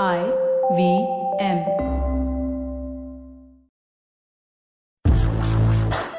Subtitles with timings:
[0.00, 0.24] I
[0.74, 1.06] V
[1.38, 1.58] M.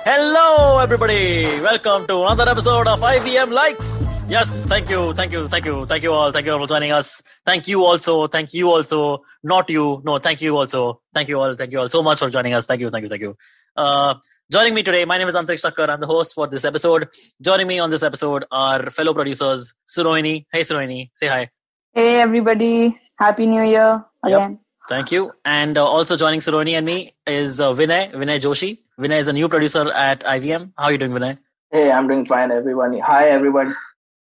[0.05, 1.46] Hello, everybody.
[1.59, 4.05] Welcome to another episode of IVM Likes.
[4.28, 6.91] Yes, thank you, thank you, thank you, thank you all, thank you all for joining
[6.91, 7.23] us.
[7.47, 11.55] Thank you also, thank you also, not you, no, thank you also, thank you all,
[11.55, 12.68] thank you all so much for joining us.
[12.68, 13.36] Thank you, thank you, thank you.
[13.76, 14.14] Uh,
[14.52, 15.90] joining me today, my name is Antrish Thakkar.
[15.90, 17.10] I'm the host for this episode.
[17.42, 20.46] Joining me on this episode are fellow producers Surohini.
[20.52, 21.50] Hey, Surohini, say hi.
[21.92, 24.59] Hey everybody, Happy New Year again.
[24.89, 25.32] Thank you.
[25.45, 28.80] And uh, also joining Surohini and me is uh, Vinay, Vinay Joshi.
[28.99, 30.72] Vinay is a new producer at IVM.
[30.77, 31.38] How are you doing, Vinay?
[31.72, 32.99] Hey, I'm doing fine, everyone.
[32.99, 33.76] Hi, everyone.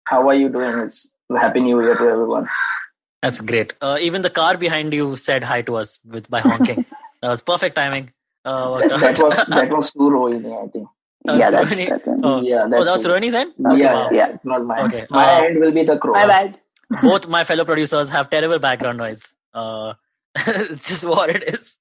[0.05, 0.79] How are you doing?
[0.79, 2.47] It's Happy New Year to everyone.
[3.21, 3.73] That's great.
[3.81, 6.85] Uh, even the car behind you said hi to us with by honking.
[7.21, 8.11] that was perfect timing.
[8.45, 10.87] Uh, That, that was that was too Rohini, I think.
[11.27, 13.07] uh, yeah, that's, that's Oh, yeah, oh, that was it.
[13.07, 13.53] Surohini's end?
[13.57, 14.09] yeah, Okay, yeah, wow.
[14.11, 14.79] yeah, not mine.
[14.87, 16.11] Okay, My uh, end will be the crow.
[16.13, 16.59] my bad.
[17.01, 19.35] Both my fellow producers have terrible background noise.
[19.53, 19.93] Uh,
[20.35, 21.79] it's just what it is.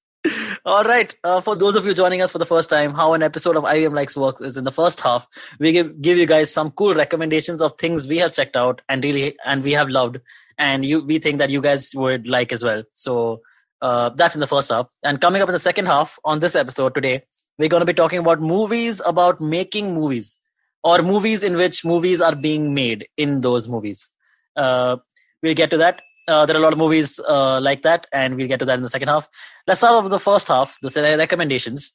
[0.65, 1.13] All right.
[1.23, 3.63] Uh, for those of you joining us for the first time, how an episode of
[3.63, 5.27] IVM Likes works is in the first half,
[5.59, 9.03] we give, give you guys some cool recommendations of things we have checked out and
[9.03, 10.19] really and we have loved,
[10.57, 12.83] and you we think that you guys would like as well.
[12.93, 13.41] So
[13.81, 14.87] uh, that's in the first half.
[15.03, 17.23] And coming up in the second half on this episode today,
[17.57, 20.39] we're going to be talking about movies about making movies
[20.85, 24.09] or movies in which movies are being made in those movies.
[24.55, 24.97] Uh,
[25.41, 26.01] we'll get to that.
[26.27, 28.77] Uh, there are a lot of movies uh, like that, and we'll get to that
[28.77, 29.27] in the second half.
[29.67, 31.93] Let's start off with the first half, the recommendations.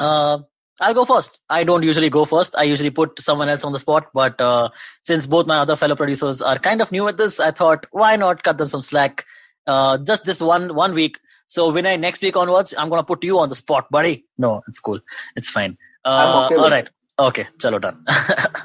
[0.00, 0.38] Uh,
[0.80, 1.40] I'll go first.
[1.50, 2.54] I don't usually go first.
[2.56, 4.70] I usually put someone else on the spot, but uh,
[5.02, 8.16] since both my other fellow producers are kind of new at this, I thought why
[8.16, 9.24] not cut them some slack?
[9.66, 11.20] Uh, just this one one week.
[11.46, 14.24] So Vinay, next week onwards, I'm gonna put you on the spot, buddy.
[14.38, 15.00] No, it's cool.
[15.36, 15.76] It's fine.
[16.04, 16.88] Uh, I'm okay all right.
[17.20, 18.02] Okay, chalo done.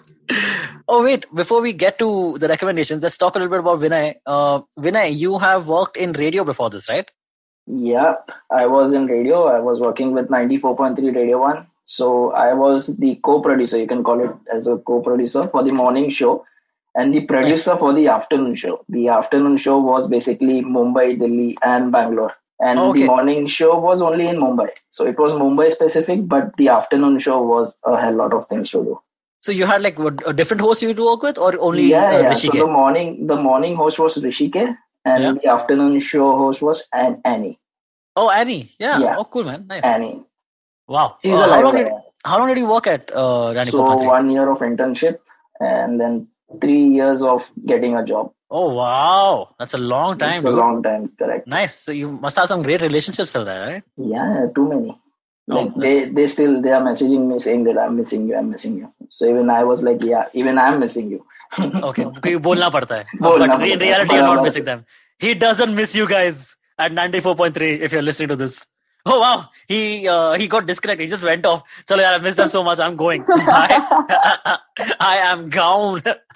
[0.87, 4.15] oh wait, before we get to the recommendations, let's talk a little bit about Vinay.
[4.25, 7.09] Uh, Vinay, you have worked in radio before this, right?
[7.67, 8.13] Yeah,
[8.49, 9.47] I was in radio.
[9.47, 11.67] I was working with 94.3 Radio 1.
[11.85, 16.09] So I was the co-producer, you can call it as a co-producer for the morning
[16.09, 16.45] show
[16.95, 18.85] and the producer for the afternoon show.
[18.87, 22.33] The afternoon show was basically Mumbai, Delhi and Bangalore.
[22.59, 23.01] And Okay.
[23.01, 24.69] the morning show was only in Mumbai.
[24.89, 28.69] So it was Mumbai specific, but the afternoon show was a hell lot of things
[28.71, 28.99] to do.
[29.39, 32.05] So you had like what, a different host you to work with, or only yeah,
[32.15, 32.31] uh, yeah.
[32.33, 34.55] So the morning the morning host was Rishike
[35.05, 35.33] and Yeah.
[35.33, 37.59] the afternoon show host was An- Annie.
[38.15, 38.69] Oh, Annie.
[38.79, 38.99] Yeah.
[38.99, 39.15] Yeah.
[39.19, 39.67] Oh, cool, man.
[39.67, 39.83] Nice.
[39.83, 40.23] Annie.
[40.87, 41.17] Wow.
[41.25, 41.91] Uh, a how long did
[42.23, 43.83] how long did you work at uh, Rani So
[44.13, 45.19] one year of internship
[45.59, 46.27] and then
[46.61, 48.31] three years of getting a job.
[48.57, 50.37] Oh wow, that's a long time.
[50.37, 51.45] It's a long time, correct.
[51.45, 51.75] Nice.
[51.75, 53.83] So you must have some great relationships still there, right?
[53.97, 54.91] Yeah, too many.
[55.49, 58.37] Oh, like oh, they, they still they are messaging me saying that I'm missing you,
[58.37, 58.93] I'm missing you.
[59.09, 61.25] So even I was like, yeah, even I'm missing you.
[61.89, 63.05] okay, you bolna padta hai.
[63.19, 63.41] But
[63.73, 64.85] in reality, you're not missing them.
[65.19, 68.65] He doesn't miss you guys at 94.3 if you're listening to this.
[69.07, 71.03] Oh wow, he uh, he got disconnected.
[71.05, 71.61] He just went off.
[71.87, 72.79] So I missed them so much.
[72.79, 73.23] I'm going.
[73.27, 73.79] Bye.
[74.99, 76.01] I am gone.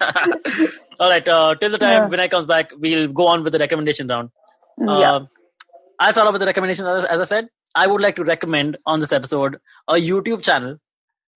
[1.00, 1.26] All right.
[1.26, 2.08] Uh, till the time Yeah.
[2.08, 4.30] when I comes back, we'll go on with the recommendation round.
[4.78, 5.14] yeah.
[5.14, 5.28] Um,
[5.98, 6.86] I'll start off with the recommendation.
[6.86, 10.78] As, as I said, I would like to recommend on this episode a YouTube channel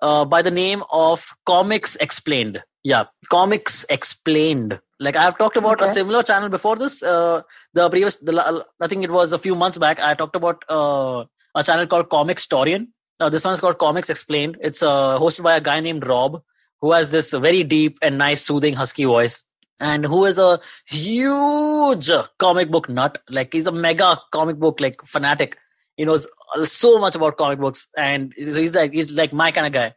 [0.01, 2.63] uh, by the name of Comics Explained.
[2.85, 4.79] Yeah, Comics Explained.
[5.01, 7.03] Like I have talked about a similar channel before this.
[7.03, 9.99] Uh, the previous, the I think it was a few months back.
[9.99, 11.25] I talked about uh,
[11.55, 12.89] a channel called Comicstorian.
[13.21, 14.57] Uh, this one is called Comics Explained.
[14.61, 16.43] It's uh, hosted by a guy named Rob,
[16.81, 19.45] who has this very deep and nice, soothing, husky voice,
[19.81, 23.19] and who is a huge comic book nut.
[23.29, 25.59] Like he's a mega comic book like fanatic.
[25.97, 26.27] He knows
[26.65, 29.95] so much about comic books, and he's he's like he's like my kind of guy.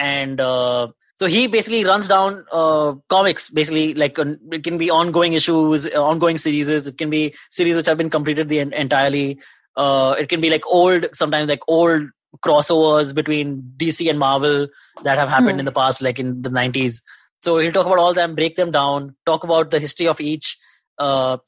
[0.00, 3.50] And uh, so he basically runs down uh, comics.
[3.50, 6.70] Basically, like uh, it can be ongoing issues, uh, ongoing series.
[6.70, 9.40] It can be series which have been completed the en- entirely.
[9.76, 12.04] Uh, it can be like old, sometimes like old
[12.44, 14.68] crossovers between DC and Marvel
[15.04, 15.60] that have happened Hmm.
[15.60, 17.02] in the past, like in the 90s.
[17.42, 20.58] So he'll talk about all them, break them down, talk about the history of each.
[20.98, 21.38] Uh,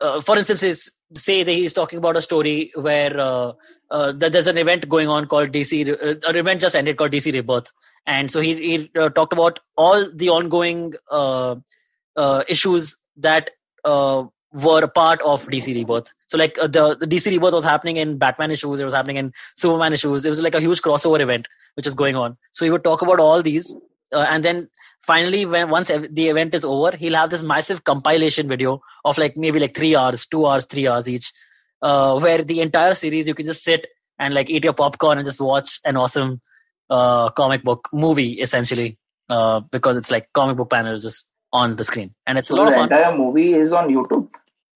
[0.00, 3.52] uh, for instance, is say that he's talking about a story where uh,
[3.90, 5.88] uh, there's an event going on called DC.
[5.88, 7.70] Uh, an event just ended called DC Rebirth,
[8.06, 11.56] and so he he uh, talked about all the ongoing uh,
[12.16, 13.50] uh, issues that
[13.84, 16.12] were a part of DC Rebirth.
[16.26, 19.32] So like the the DC Rebirth was happening in Batman issues, it was happening in
[19.56, 20.24] Superman issues.
[20.24, 22.36] It was like a huge crossover event which is going on.
[22.52, 23.74] So he would talk about all these,
[24.12, 24.68] and then
[25.02, 29.18] finally, when once ev- the event is over, he'll have this massive compilation video of
[29.18, 31.32] like maybe like three hours, two hours, three hours each,
[31.82, 33.86] uh, where the entire series you can just sit
[34.18, 36.40] and like eat your popcorn and just watch an awesome
[36.90, 38.98] uh, comic book movie essentially,
[39.30, 42.56] uh, because it's like comic book panels just on the screen, and it's a So
[42.56, 42.94] lot of the fun.
[42.94, 44.28] entire movie is on YouTube.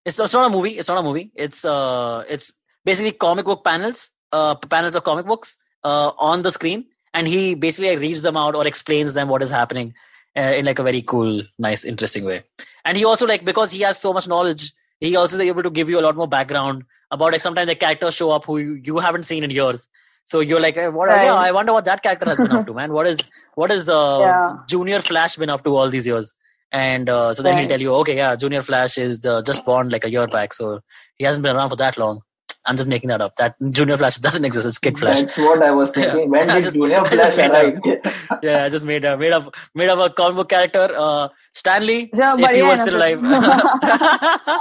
[0.05, 0.71] It's, it's not a movie.
[0.79, 1.31] It's not a movie.
[1.35, 2.53] It's uh, it's
[2.85, 7.55] basically comic book panels, uh, panels of comic books uh, on the screen, and he
[7.55, 9.95] basically reads them out or explains them what is happening
[10.37, 12.43] uh, in like a very cool, nice, interesting way.
[12.85, 15.71] And he also like because he has so much knowledge, he also is able to
[15.71, 18.75] give you a lot more background about like sometimes the characters show up who you,
[18.75, 19.89] you haven't seen in years.
[20.25, 21.09] So you're like, eh, what?
[21.09, 21.25] Right.
[21.25, 22.93] Yeah, I wonder what that character has been up to, man.
[22.93, 23.19] What is
[23.55, 24.55] what is uh, Yeah.
[24.69, 26.35] Junior Flash been up to all these years?
[26.73, 29.89] And uh, so then he'll tell you, okay, yeah, Junior Flash is uh, just born
[29.89, 30.81] like a year back, so
[31.15, 32.23] he hasn't been around for that long.
[32.69, 33.37] I'm just making that up.
[33.37, 34.67] That Junior Flash doesn't exist.
[34.67, 35.21] It's Kid Flash.
[35.21, 36.29] That's what I was thinking.
[36.31, 37.79] When I did just- Junior Flash made arrive?
[38.43, 40.89] yeah, I just made a made up made up a comic book character.
[40.97, 44.61] Uh, Stan Lee, Yeah, if but he was no, still but- alive.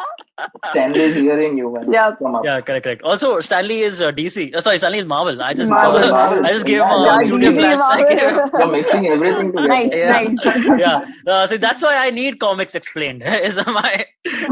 [0.69, 1.91] Stan Lee's hearing you, man.
[1.91, 2.11] Yeah.
[2.19, 2.43] Come up.
[2.45, 3.01] yeah, correct, correct.
[3.03, 4.53] Also, Stan Lee is uh, DC.
[4.53, 5.41] Uh, sorry, Stan Lee is Marvel.
[5.41, 6.45] I just Marvel, Marvel.
[6.45, 7.79] I just gave him uh, Yeah, Junior DC, Flash.
[7.81, 9.67] I gave him- You're mixing everything together.
[9.67, 10.11] nice, Yeah.
[10.11, 10.79] nice.
[10.79, 11.05] yeah.
[11.25, 13.23] Uh, see, that's why I need comics explained.
[13.25, 14.05] is my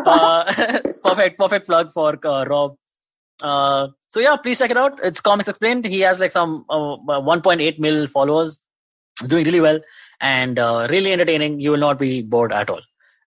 [0.05, 2.75] uh, perfect, perfect plug for uh, Rob.
[3.43, 4.99] Uh, so yeah, please check it out.
[5.03, 5.85] It's comics explained.
[5.85, 8.61] He has like some uh, 1.8 mil followers,
[9.27, 9.79] doing really well
[10.21, 11.59] and uh, really entertaining.
[11.59, 12.81] You will not be bored at all.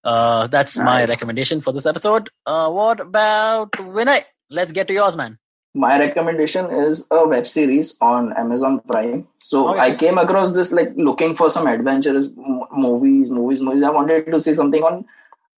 [0.05, 2.31] Uh, that's my recommendation for this episode.
[2.47, 4.23] Uh, what about Vinay?
[4.51, 5.39] Let's get to yours, man.
[5.81, 9.27] my recommendation is a web series on Amazon Prime.
[9.49, 9.81] So Okay.
[9.87, 13.83] I came across this like looking for some adventurous m- movies, movies, movies.
[13.83, 15.05] I wanted to see something on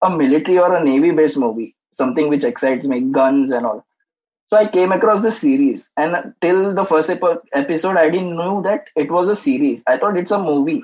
[0.02, 3.84] a military or a navy based movie, something which excites me, guns and all.
[4.50, 8.62] So I came across the series, and till the first epi- episode, I didn't know
[8.62, 9.82] that it was a series.
[9.86, 10.82] I thought it's a movie.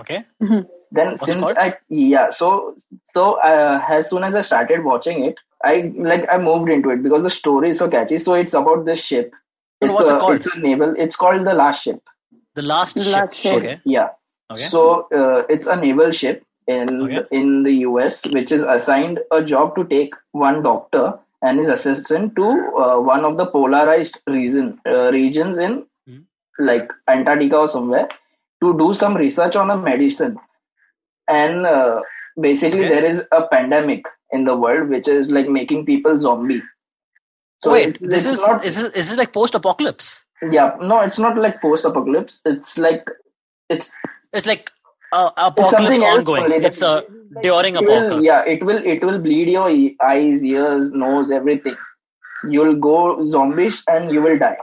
[0.00, 0.24] Okay.
[0.40, 1.56] Then What's it since called?
[1.58, 2.74] I yeah, so
[3.12, 7.02] so uh, as soon as I started watching it, I like I moved into it
[7.02, 8.18] because the story is so catchy.
[8.18, 9.32] So it's about this ship.
[9.80, 10.36] It's what's it a, called?
[10.36, 10.94] It's a naval.
[10.98, 12.00] It's called the Last Ship.
[12.54, 13.12] The last, The ship.
[13.12, 13.54] Last Ship.
[13.54, 13.80] Okay.
[13.84, 14.08] Yeah.
[14.50, 14.68] Okay.
[14.68, 17.22] So uh, it's a naval ship in Okay.
[17.30, 22.34] in the US, which is assigned a job to take one doctor and his assistant
[22.36, 22.46] to
[22.84, 26.20] uh, one of the polarized region uh, regions in Hmm.
[26.70, 28.08] like Antarctica or somewhere
[28.62, 30.36] to do some research on a medicine.
[31.28, 32.00] And uh,
[32.40, 32.88] basically, Okay.
[32.94, 36.62] there is a pandemic in the world which is like making people zombie.
[37.62, 40.12] So Wait, it- this is not is this, is this like post-apocalypse?
[40.52, 43.06] yeah no it's not like post-apocalypse it's like
[43.74, 43.90] it's
[44.38, 44.70] It's like
[45.20, 46.44] uh, apocalypse else ongoing.
[46.44, 46.56] only.
[46.70, 46.92] It's a
[47.34, 48.26] Like, during it will- apocalypse.
[48.30, 49.68] yeah it will it will bleed your
[50.10, 51.76] eyes ears nose everything
[52.56, 52.96] you'll go
[53.34, 54.56] zombish and you will die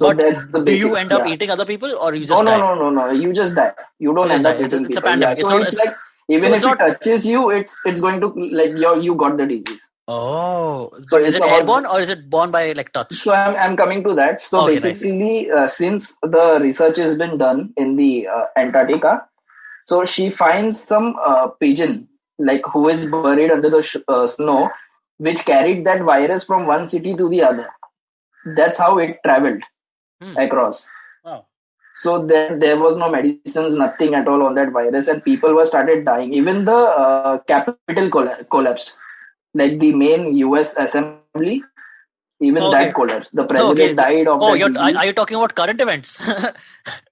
[0.00, 1.32] so but that's the basic, do you end up yeah.
[1.34, 2.58] eating other people or you just no die?
[2.64, 3.72] no no no you just die
[4.06, 4.60] you don't end up.
[4.66, 5.10] It's a- eating it's a people.
[5.10, 5.38] pandemic.
[5.38, 5.42] Yeah.
[5.42, 5.96] It's so it's it's- like
[6.36, 8.28] even it's if not- it touches you it's it's going to
[8.62, 12.30] like you you got the disease Oh, So is it about- airborne or is it
[12.30, 13.12] born by like touch?
[13.14, 14.42] So I'm, I'm coming to that.
[14.42, 14.82] So Okay, nice.
[14.82, 19.27] basically, uh, since the research has been done in the uh, Antarctica,
[19.88, 22.08] so she finds some uh, pigeon
[22.50, 24.70] like who is buried under the sh- uh, snow,
[25.28, 27.68] which carried that virus from one city to the other.
[28.56, 29.62] That's how it traveled
[30.22, 30.36] Hmm.
[30.44, 30.86] across.
[31.24, 31.46] Wow.
[32.02, 35.66] So then there was no medicines, nothing at all on that virus, and people were
[35.72, 36.32] started dying.
[36.34, 38.94] Even the uh, capital colla- collapsed,
[39.54, 40.74] like the main U.S.
[40.76, 41.62] assembly.
[42.40, 42.72] Even Okay.
[42.86, 43.34] that collapsed.
[43.34, 43.94] The president okay.
[43.94, 46.28] died of Oh, that you're, are you talking about current events?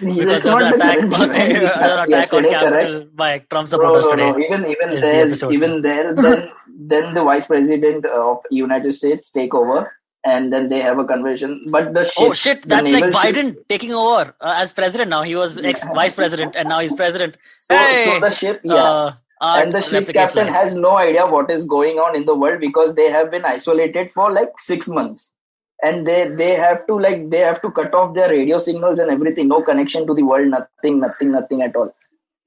[0.00, 3.16] because there's an attack, on, an attack on correct?
[3.16, 4.30] by Trump No, supporters no, today.
[4.32, 4.38] no.
[4.38, 9.30] Even even is the there, even there, then then the vice president of United States
[9.32, 9.92] take over,
[10.24, 11.60] and then they have a convention.
[11.68, 12.62] But the ship, Oh shit!
[12.68, 15.22] That's like naval ship- Biden taking over uh, as president now.
[15.22, 17.36] He was ex vice president and now he's president.
[17.60, 18.04] So, Hey!
[18.04, 19.12] so the ship, yeah.
[19.40, 20.54] Uh, and the ship captain life.
[20.54, 24.10] has no idea what is going on in the world because they have been isolated
[24.12, 25.32] for like six months
[25.82, 29.10] and they they have to like they have to cut off their radio signals and
[29.10, 31.94] everything no connection to the world nothing nothing nothing at all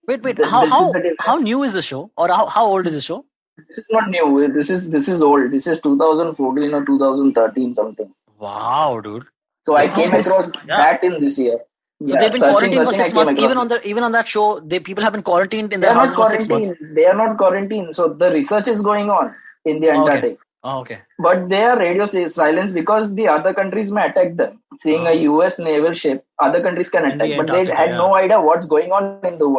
[0.08, 0.36] Wait, wait.
[0.38, 3.02] Th- How this how how new is the show, or how, how old is the
[3.02, 3.24] show?
[3.68, 8.10] this is not new this is this is old this is 2014 or 2013 something
[8.40, 9.26] Wow, dude.
[9.68, 10.78] so i came sounds- across yeah.
[10.78, 11.60] that in this year
[12.04, 13.40] So Yeah, they've been quarantined for six months.
[13.46, 16.16] Even on the even on that show, they people have been quarantined in their houses
[16.20, 16.72] for six months.
[17.00, 19.28] they are not quarantined so the research is going on
[19.72, 20.32] in the Okay.
[20.63, 21.00] Oh, okay.
[21.20, 24.60] but they are radio si- silence because the other countries may attack them.
[24.77, 25.27] Seeing a Oh.
[25.30, 27.98] US naval ship, other countries can In the attack, but they had yeah.
[27.98, 29.53] no idea what's going on in the world.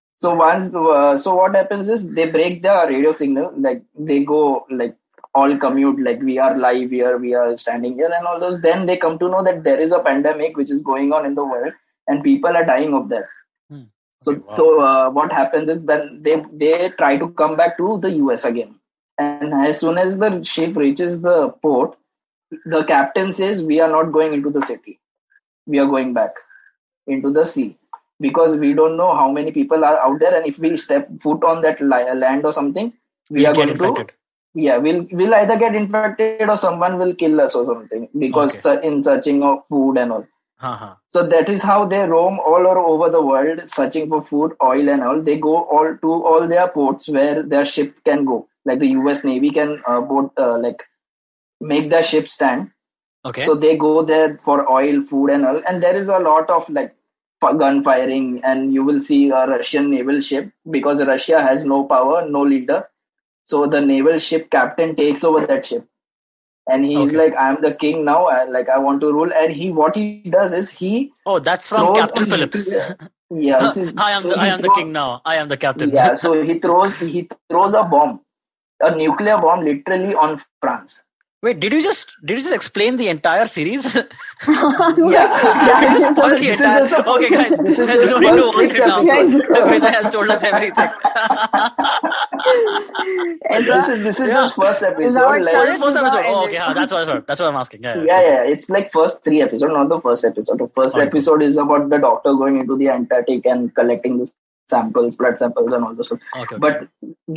[0.00, 4.66] So once, uh, so what happens is they break the radio signal, like they go
[4.70, 4.96] like
[5.34, 8.60] all commute, like we are live here, we are standing here, and all those.
[8.60, 11.34] Then they come to know that there is a pandemic which is going on in
[11.34, 11.72] the world,
[12.08, 13.24] and people are dying of that.
[13.70, 13.82] Hmm.
[14.24, 14.56] So, Okay, wow.
[14.56, 18.44] so uh, what happens is when they they try to come back to the US
[18.44, 18.74] again,
[19.20, 21.96] and as soon as the ship reaches the port,
[22.64, 24.98] the captain says, "We are not going into the city.
[25.66, 26.34] We are going back
[27.06, 27.76] into the sea
[28.20, 31.44] because we don't know how many people are out there, and if we step foot
[31.44, 32.92] on that land or something,
[33.30, 34.06] we You'll are going to
[34.54, 38.86] yeah we'll we'll either get infected or someone will kill us or something because Okay.
[38.88, 40.24] in searching of food and all
[40.60, 40.94] Uh-huh.
[41.14, 45.02] so that is how they roam all over the world searching for food oil and
[45.02, 48.90] all they go all to all their ports where their ship can go like the
[49.12, 50.82] us navy can uh, boat uh, like
[51.60, 52.70] make their ship stand
[53.28, 53.44] Okay.
[53.46, 56.68] so they go there for oil food and all and there is a lot of
[56.80, 56.94] like
[57.58, 62.28] gun firing and you will see a russian naval ship because russia has no power
[62.28, 62.88] no leader
[63.44, 65.86] so the naval ship captain takes over that ship
[66.68, 67.18] and he's Okay.
[67.22, 70.08] like i'm the king now I, like i want to rule and he what he
[70.30, 72.70] does is he oh, that's from Captain Phillips.
[73.30, 75.22] yeah I am so the I am the king now.
[75.24, 75.90] I am the captain.
[75.94, 78.20] yeah so he throws he throws a bomb
[78.80, 81.02] a nuclear bomb literally on france
[81.42, 83.84] Wait, did you just did you just explain the entire series?
[84.46, 85.76] Yeah.
[85.80, 88.42] Did you spoil the entire- just a- okay, guys, this is let's just go into
[88.42, 89.00] first watch six it now.
[89.70, 90.90] Vinay has told us everything.
[93.50, 94.34] Is this that- is this is Yeah.
[94.34, 96.24] just first episode it like, oh, this is first episode.
[96.26, 96.64] Oh, okay, end.
[96.64, 97.82] huh, that's what that's what I'm asking.
[97.84, 101.06] Yeah, yeah yeah it's like first three episodes not the first episode the first Okay.
[101.06, 104.30] episode is about the doctor going into the antarctic and collecting the
[104.72, 106.56] samples blood samples and all those stuff Okay.
[106.56, 106.58] okay.
[106.66, 106.76] but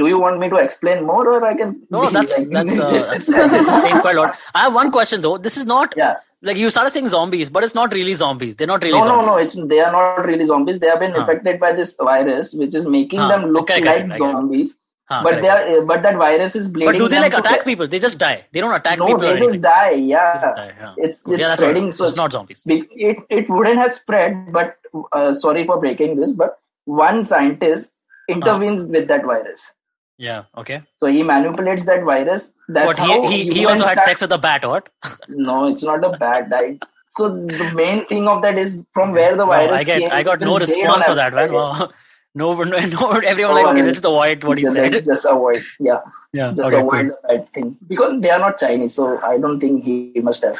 [0.01, 2.91] do you want me to explain more or i can no, that's like- that's uh,
[3.11, 4.37] that's, that's quite a lot.
[4.59, 5.37] I have one question though.
[5.47, 6.13] This is not yeah
[6.47, 8.55] like you started saying zombies, but it's not really zombies.
[8.57, 9.35] They're not really no no zombies.
[9.35, 11.21] no it's they are not really zombies they have been Huh.
[11.25, 13.29] affected by this virus which is making Huh.
[13.33, 14.33] them look correct, like I get it.
[14.39, 14.73] zombies
[15.11, 15.43] Huh, but correct.
[15.45, 17.87] they are but that virus is bleeding But do they like attack people?
[17.93, 18.35] They just die.
[18.51, 20.93] They don't attack no people they just die yeah just die, yeah.
[21.05, 21.93] it's Okay, it's that's spreading right.
[22.01, 22.61] so it's not zombies.
[22.75, 24.77] It, it wouldn't have spread but
[25.17, 27.91] uh, sorry for breaking this but one scientist
[28.29, 28.87] intervenes ah.
[28.87, 29.71] with that virus
[30.17, 30.43] Yeah.
[30.57, 30.81] Okay.
[30.97, 34.21] so he manipulates that virus that's he how he, he humans also had start- sex
[34.21, 34.89] with a bat, or what?
[35.27, 36.49] no it's not a bat.
[36.49, 39.99] diet so the main thing of that is from where the No, virus I get
[40.01, 41.51] came, I got no response for that, man.
[41.53, 41.89] Wow.
[42.35, 45.05] No, no, no, everyone Oh, like, okay, let's avoid what he Just- said.
[45.05, 45.99] just avoid yeah
[46.33, 46.51] Yeah.
[46.59, 49.83] just Okay, avoid the bad thing because they are not chinese so i don't think
[49.89, 50.57] he must have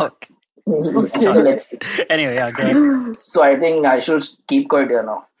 [0.00, 0.34] okay.
[1.06, 1.66] So let's.
[2.10, 3.16] Anyway, yeah, ahead.
[3.32, 5.26] So I think I should keep quiet here now.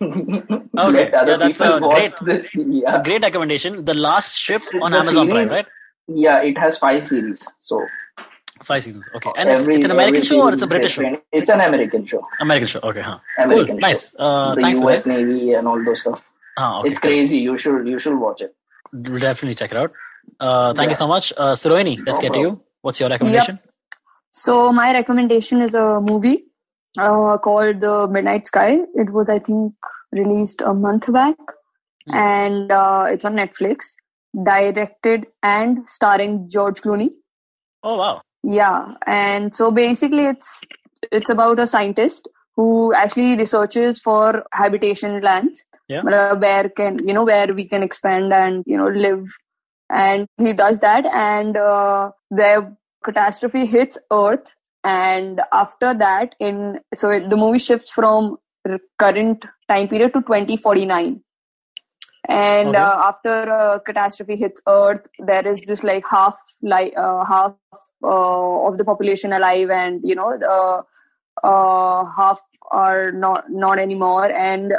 [0.78, 2.14] Okay, yeah, that's, watch great.
[2.22, 2.44] This.
[2.54, 3.02] It's a Yeah.
[3.02, 3.84] great recommendation.
[3.84, 5.66] The last ship on The Amazon Prime, right?
[6.08, 7.46] yeah, it has five series.
[7.60, 7.84] So
[8.62, 9.08] Five seasons.
[9.14, 9.30] Okay.
[9.36, 11.04] And it's, every- it's an American show or it's a British show?
[11.32, 12.26] It's an American show.
[12.40, 12.80] American show.
[12.82, 13.18] Okay, huh.
[13.38, 13.78] American cool.
[13.88, 14.14] Nice.
[14.18, 15.16] Uh, the thanks, US man.
[15.28, 16.20] Navy and all those stuff.
[16.58, 17.10] Ah, okay, it's cool.
[17.12, 17.38] crazy.
[17.38, 18.54] You should you should watch it.
[19.02, 19.92] Definitely check it out.
[20.40, 21.32] Uh, thank you so much.
[21.36, 22.60] Uh, Siroini, let's No get to you.
[22.82, 23.60] What's your recommendation?
[24.30, 26.44] So my recommendation is a movie
[26.98, 28.78] uh, called The Midnight Sky.
[28.94, 29.74] It was, I think,
[30.12, 31.36] released a month back,
[32.06, 32.14] Hmm.
[32.14, 33.94] and uh, it's on Netflix.
[34.44, 37.10] Directed and starring George Clooney.
[37.82, 38.20] Oh, wow.
[38.42, 40.64] Yeah, and so basically, it's
[41.10, 46.02] it's about a scientist who actually researches for habitation lands, Yeah.
[46.02, 49.26] uh, where can you know where we can expand and you know live,
[49.90, 57.10] and he does that, and uh, the catastrophe hits Earth, and after that, in so
[57.10, 58.36] it, the movie shifts from
[58.98, 61.22] current time period to twenty forty nine.
[62.28, 62.78] And Okay.
[62.78, 67.54] uh, after a catastrophe hits Earth, there is just like half like uh, half
[68.02, 70.84] uh, of the population alive and you know the
[71.42, 72.40] uh, half
[72.70, 74.74] are not not anymore and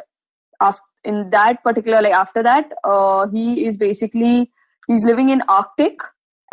[0.62, 4.52] after, in that particular like after that uh, he is basically
[4.88, 6.00] he's living in arctic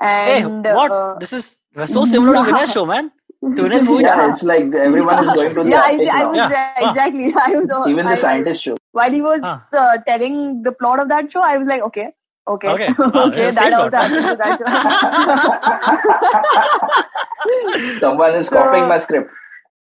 [0.00, 0.90] Hey, what?
[0.90, 2.52] uh, this is so similar to yeah.
[2.56, 3.10] Vinay's show, man.
[3.42, 4.02] To Vinay's movie.
[4.04, 6.48] Yeah, it's like everyone is going to the yeah, I, I was Yeah.
[6.48, 6.88] there, Huh.
[6.88, 8.76] exactly i was uh, Even I- the scientist show.
[8.92, 9.58] while he was Huh.
[9.76, 12.08] uh, telling the plot of that show i was like okay
[12.48, 12.88] okay Okay.
[12.98, 14.04] Wow, okay that same also plot.
[14.10, 14.58] happened that
[17.86, 19.30] show Someone is So- copying my script.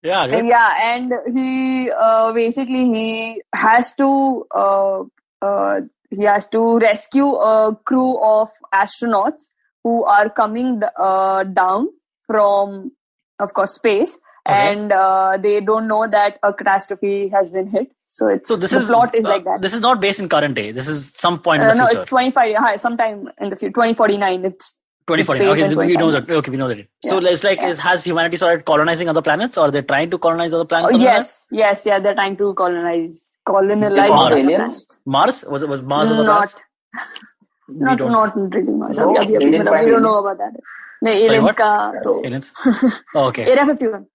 [0.04, 0.46] Yeah, great.
[0.46, 5.04] yeah and he uh, basically he has to uh,
[5.44, 9.52] uh, he has to rescue a crew of astronauts
[9.84, 11.88] who are coming uh, down
[12.28, 12.92] from
[13.40, 14.18] of course space
[14.50, 14.70] Okay.
[14.74, 18.74] and uh, they don't know that a catastrophe has been hit so it's So this
[18.74, 20.72] is plot is uh, like that This is not based in current day.
[20.72, 21.98] This is some point in uh, the no future.
[21.98, 24.76] it's 25 hi, sometime in the future 2049 it's
[25.08, 25.46] 2040.
[25.46, 26.30] it's Okay, so we know that.
[26.30, 26.82] Okay, we know that.
[27.04, 27.30] So Yeah.
[27.32, 27.70] it's like, Yeah.
[27.70, 30.94] is, has humanity started colonizing other planets, or they're trying to colonize other planets?
[30.94, 34.32] Oh, yes yes yeah they're trying to colonize colonize Mars.
[34.32, 34.58] other Aliens?
[34.58, 34.86] planets.
[34.88, 35.12] that?
[35.18, 36.56] Mars was it was Mars not
[37.72, 39.16] not not reading myself.
[39.18, 40.54] Oh, we, we don't know about that.
[41.02, 42.54] No, aliens का तो aliens.
[43.16, 43.46] Oh, okay.
[43.46, 44.06] Area 51.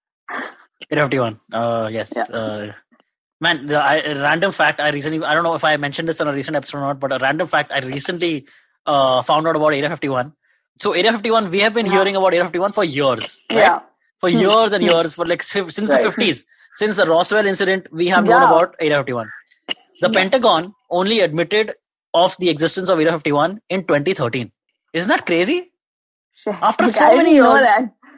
[0.91, 1.41] Area 51.
[1.53, 2.13] Uh, yes.
[2.17, 2.25] Yeah.
[2.25, 2.73] Uh,
[3.41, 3.77] man, the,
[4.23, 4.81] random fact.
[4.81, 5.25] I recently.
[5.25, 7.19] I don't know if I mentioned this on a recent episode or not, but a
[7.19, 7.73] random fact.
[7.73, 8.47] I recently
[8.87, 10.33] uh, found out about Area 51.
[10.79, 11.93] So Area 51, we have been yeah.
[11.93, 13.43] hearing about Area 51 for years.
[13.51, 13.59] Right?
[13.59, 13.81] Yeah.
[14.21, 14.39] For hmm.
[14.39, 14.91] years and hmm.
[14.91, 16.03] years, for like since right.
[16.03, 16.45] the 50s,
[16.75, 18.39] since the Roswell incident, we have yeah.
[18.39, 19.29] known about Area 51.
[20.01, 21.73] The Pentagon only admitted
[22.15, 24.51] of the existence of Area 51 in 2013.
[24.93, 25.73] Isn't that crazy?
[26.35, 26.55] Shit.
[26.63, 27.67] After Like, so many years-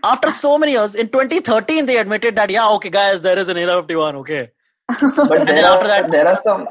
[0.04, 3.57] After so many years, in 2013, they admitted that yeah, okay, guys, there is an
[3.57, 4.16] Area 51.
[4.16, 4.50] Okay.
[4.88, 6.68] But then there after that- there are some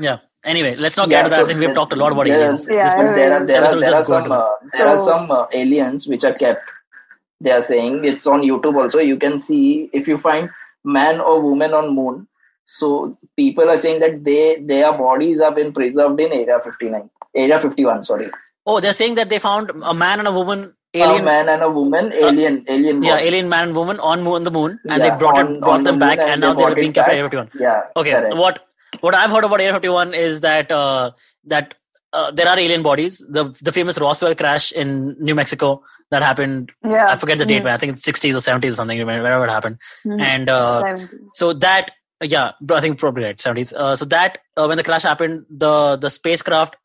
[0.00, 0.18] Yeah.
[0.44, 1.36] Anyway, let's not get Yeah, into that.
[1.36, 2.66] so I think we've talked a lot about there- aliens.
[2.70, 5.46] Yeah, This- I there are there are, there are some uh, there are some uh,
[5.52, 6.62] aliens which are kept.
[7.40, 8.98] They are saying it's on YouTube also.
[8.98, 10.50] You can see if you find
[10.84, 12.26] man or woman on moon.
[12.70, 17.60] So people are saying that they their bodies have been preserved in Area 59, Area
[17.60, 18.04] 51.
[18.04, 18.30] Sorry,
[18.66, 21.62] Oh, they're saying that they found a man and a woman, a alien, man and
[21.62, 23.02] a woman, alien, alien.
[23.02, 23.26] yeah, body.
[23.28, 25.84] alien man and woman on moon, the moon, and Yeah, they brought on- it, brought
[25.84, 27.14] them the back, and and now they're being kept at.
[27.14, 27.50] Area 51.
[27.58, 27.82] Yeah.
[27.96, 28.36] Okay, correct.
[28.36, 28.64] what
[29.00, 31.10] what I've heard about Area 51 is that uh,
[31.44, 31.74] that
[32.12, 33.24] uh, there are alien bodies.
[33.38, 36.72] The the famous Roswell crash in New Mexico that happened.
[36.96, 37.08] Yeah.
[37.08, 37.64] I forget the date, Mm.
[37.64, 37.74] man.
[37.74, 39.76] I think it's 60s or 70s or something, wherever it happened.
[40.06, 40.20] Mhm.
[40.22, 40.94] And uh,
[41.34, 41.90] so that
[42.22, 43.72] yeah, I think probably right 70s.
[43.74, 46.76] Uh, so that uh, when the crash happened, the the spacecraft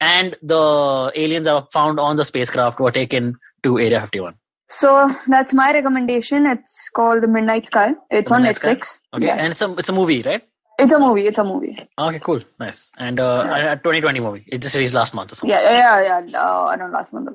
[0.00, 4.34] and the aliens that were found on the spacecraft were taken to Area 51.
[4.68, 6.46] So that's my recommendation.
[6.46, 7.94] It's called The Midnight Sky.
[8.10, 8.74] It's The on Midnight Sky?
[8.74, 8.98] Netflix.
[9.14, 9.42] Okay, Yes.
[9.42, 10.42] and it's a it's a movie, right?
[10.78, 11.26] it's a movie.
[11.26, 11.78] It's a movie.
[11.98, 12.88] Okay, cool, nice.
[12.98, 14.44] And uh, a 2020 movie.
[14.48, 15.50] It just released last month or something.
[15.50, 16.22] Yeah, yeah, yeah.
[16.26, 16.40] yeah.
[16.40, 17.28] Uh, I don't know, last month.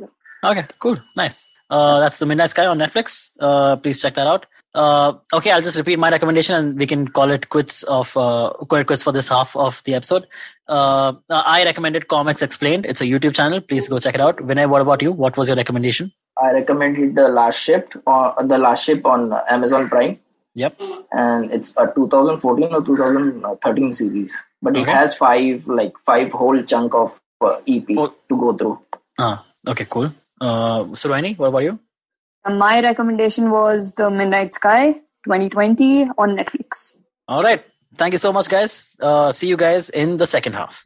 [0.43, 1.47] Okay, cool, nice.
[1.69, 3.29] Uh, that's the Midnight Sky on Netflix.
[3.39, 4.45] Uh, please check that out.
[4.75, 8.51] Uh, okay, I'll just repeat my recommendation and we can call it quits of uh,
[8.69, 10.27] quit quits for this half of the episode.
[10.67, 12.85] Uh, I recommended Comics Explained.
[12.85, 13.61] It's a YouTube channel.
[13.61, 14.37] Please go check it out.
[14.37, 15.11] Vinay, what about you?
[15.11, 16.11] What was your recommendation?
[16.41, 20.19] I recommended the last ship or the last ship on Amazon Prime.
[20.55, 20.81] Yep.
[21.11, 26.95] and it's a 2014 or 2013 series but it has five like five whole chunk
[26.95, 28.07] of uh, ep Oh.
[28.29, 28.79] to go through
[29.19, 30.11] Ah, okay, cool.
[30.41, 31.79] Uh, Survani, what about you?
[32.45, 34.93] And my recommendation was The Midnight Sky
[35.25, 36.95] 2020 on Netflix.
[37.27, 37.63] All right.
[37.97, 38.87] Thank you so much, guys.
[38.99, 40.83] Uh, see you guys in the second half.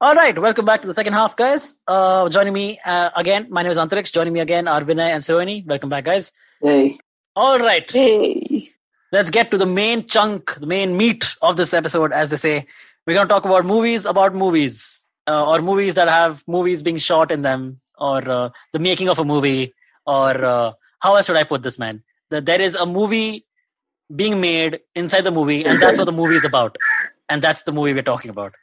[0.00, 1.76] All right, welcome back to the second half, guys.
[1.86, 4.10] Uh, joining me uh, again, my name is Antarix.
[4.12, 5.64] Joining me again are Vinay and Survani.
[5.64, 6.32] Welcome back, guys.
[6.60, 6.98] hey
[7.36, 8.70] All right, Hey.
[9.12, 12.66] let's get to the main chunk, the main meat of this episode, as they say.
[13.06, 16.96] We're going to talk about movies about movies, uh, or movies that have movies being
[16.98, 19.72] shot in them, or uh, the making of a movie,
[20.06, 22.02] or uh, how else should I put this, man?
[22.30, 23.46] That there is a movie
[24.14, 26.76] being made inside the movie, and that's what the movie is about,
[27.28, 28.54] and that's the movie we're talking about.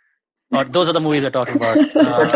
[0.54, 1.82] Or those are the movies we're talking about.
[2.04, 2.30] Uh,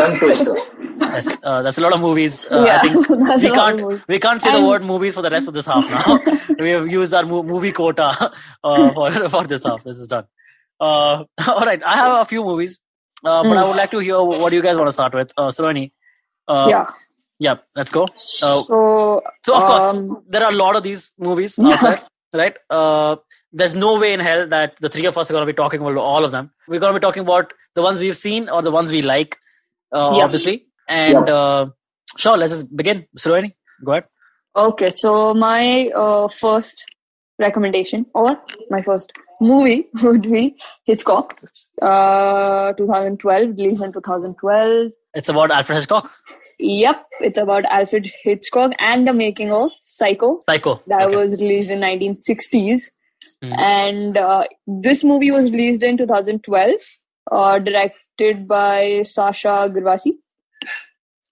[1.12, 2.44] yes, uh, that's a lot of movies.
[2.50, 4.04] Uh, yeah, I think that's we a lot of can't movies.
[4.08, 6.18] we can't say the word movies for the rest of this half now.
[6.58, 8.32] we have used our mo- movie quota
[8.64, 9.84] uh, for for this half.
[9.84, 10.26] This is done.
[10.80, 12.80] Uh, all right, I have a few movies,
[13.24, 13.68] uh, but I Mm.
[13.68, 15.32] would like to hear what do you guys want to start with.
[15.36, 15.92] Uh, Saroni,
[16.48, 16.86] uh, yeah.
[17.38, 18.04] yeah, let's go.
[18.04, 21.74] Uh, so, so of course, um, there are a lot of these movies Yeah.
[21.74, 22.00] out there,
[22.42, 22.56] right?
[22.70, 23.16] Uh,
[23.52, 25.80] there's no way in hell that the three of us are going to be talking
[25.80, 26.50] about all of them.
[26.68, 29.36] We're going to be talking about the ones we've seen or the ones we like,
[29.92, 30.24] uh, Yeah.
[30.24, 30.66] obviously.
[30.88, 31.66] And uh,
[32.16, 33.06] sure, let's just begin.
[33.18, 34.04] Saroni, go ahead.
[34.56, 36.84] okay, so my uh, first
[37.40, 41.40] recommendation or my first movie would be Hitchcock,
[41.82, 44.92] uh, 2012, released in 2012.
[45.14, 46.10] It's about Alfred Hitchcock.
[46.58, 50.38] Yep, it's about Alfred Hitchcock and the making of Psycho.
[50.48, 50.80] Psycho.
[50.86, 51.16] that Okay.
[51.16, 52.90] was released in 1960s
[53.42, 53.58] Mhm.
[53.58, 56.72] and uh, this movie was released in 2012
[57.32, 60.12] uh, directed by Sacha Gervasi,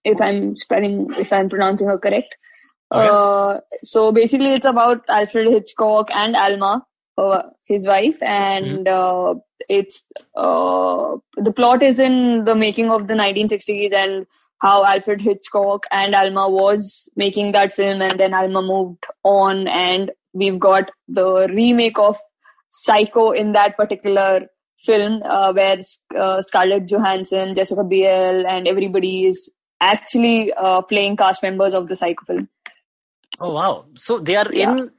[0.03, 2.35] if i'm spelling if i'm pronouncing her correct
[2.91, 3.07] Okay.
[3.11, 6.83] uh, so basically it's about alfred hitchcock and alma
[7.65, 9.35] his wife and uh,
[9.69, 14.25] it's uh, the plot is in the making of the 1960s and
[14.61, 20.11] how Alfred Hitchcock and Alma was making that film, and then Alma moved on, and
[20.31, 22.17] we've got the remake of
[22.69, 24.47] Psycho in that particular
[24.79, 25.79] film, uh, where
[26.17, 29.49] uh, Scarlett Johansson, Jessica Biel, and everybody is
[29.81, 32.47] actually uh, playing cast members of the Psycho film.
[33.41, 33.85] Oh wow!
[33.95, 34.71] So they are Yeah.
[34.77, 34.91] in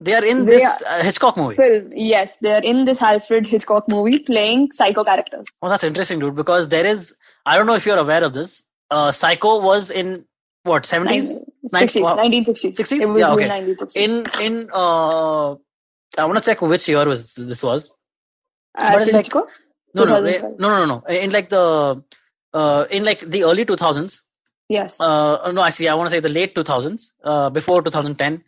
[0.00, 1.56] they are in they this are, uh, Hitchcock movie.
[1.56, 1.92] Film.
[1.94, 5.46] Yes, they are in this Alfred Hitchcock movie playing psycho characters.
[5.60, 6.34] Oh, that's interesting, dude.
[6.36, 8.64] Because there is, I don't know if you're aware of this.
[8.90, 10.24] Uh, psycho was in
[10.62, 11.38] what 70s,
[11.72, 12.16] 60s, wow.
[12.16, 12.76] 1960s.
[12.76, 13.00] 60s.
[13.00, 13.48] It was yeah, okay.
[13.48, 13.96] 1960s.
[13.96, 15.50] In in uh,
[16.18, 17.90] I want to check which year was this was.
[18.78, 19.48] Alfred like, Hitchcock.
[19.94, 22.02] No, no, no, no, no, In like the
[22.54, 24.20] uh, in like the early 2000s.
[24.68, 25.00] Yes.
[25.00, 28.44] Uh, no, actually, I want to say the late 2000s, uh, before 2010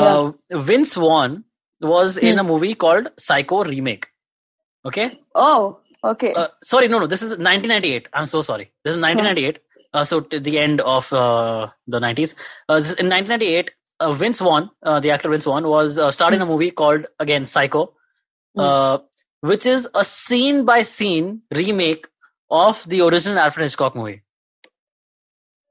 [0.00, 0.56] yeah.
[0.56, 1.44] Uh, Vince Vaughn
[1.80, 2.26] was hmm.
[2.26, 4.06] in a movie called Psycho Remake.
[4.84, 5.18] Okay.
[5.34, 6.32] Oh, okay.
[6.32, 7.06] Uh, sorry, no, no.
[7.06, 8.08] This is 1998.
[8.12, 8.70] I'm so sorry.
[8.84, 9.58] This is 1998.
[9.94, 12.34] Uh, so to the end of uh, the 90s.
[12.68, 13.70] Uh, in 1998,
[14.12, 16.36] Vince Vaughn, the actor Vince Vaughn, was uh, starred hmm.
[16.36, 16.52] in a hmm.
[16.52, 17.94] movie called again Psycho,
[18.56, 18.96] hmm.
[19.40, 22.06] which is a scene by scene remake
[22.50, 24.22] of the original Alfred Hitchcock movie.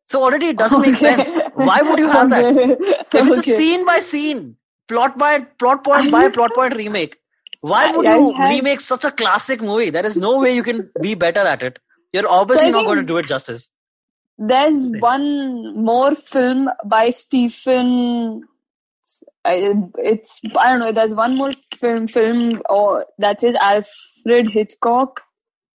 [0.07, 1.37] So already it doesn't make sense.
[1.55, 2.45] Why would you have that?
[3.13, 4.55] If it's a scene by scene,
[4.87, 7.17] plot by plot point by plot point remake,
[7.61, 9.89] why would I- I you had- remake such a classic movie?
[9.89, 11.79] There is no way you can be better at it.
[12.13, 13.69] You're obviously I not going to do it justice.
[14.37, 18.43] There's one more film by Stephen.
[19.43, 20.91] I, it's I don't know.
[20.91, 25.21] There's one more film film or that says Alfred Hitchcock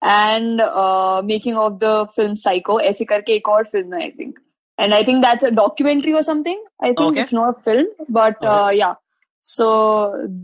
[0.01, 2.79] and uh, making of the film Psycho.
[2.79, 4.35] ऐसे करके एक और film है I think.
[4.83, 6.61] And I think that's a documentary or something.
[6.81, 7.21] I think Okay.
[7.21, 8.47] it's not a film, but Okay.
[8.47, 8.93] uh, yeah.
[9.41, 9.67] So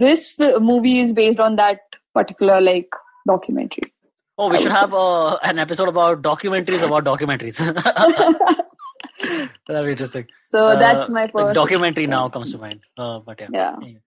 [0.04, 1.80] this fi- movie is based on that
[2.14, 3.92] particular like documentary.
[4.38, 7.58] Oh, we I should would have uh, an episode about documentaries about documentaries.
[9.68, 10.28] That'd be interesting.
[10.50, 12.80] so Uh, that's my like first documentary now comes to mind.
[12.98, 13.50] Uh, but yeah.
[13.82, 13.98] Yeah.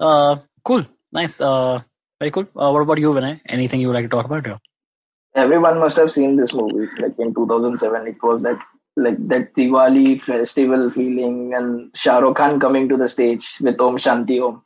[0.00, 0.84] Uh, cool.
[1.12, 1.40] Nice.
[1.40, 1.80] Uh,
[2.20, 2.46] very cool.
[2.56, 3.40] Uh, what about you, Vinay?
[3.46, 4.46] Anything you would like to talk about?
[4.46, 4.58] Yeah.
[5.37, 6.89] Everyone must have seen this movie.
[6.99, 8.59] Like in 2007, it was that
[8.97, 13.97] like that Diwali festival feeling, and Shah Rukh Khan coming to the stage with Om
[13.97, 14.63] Shanti Om.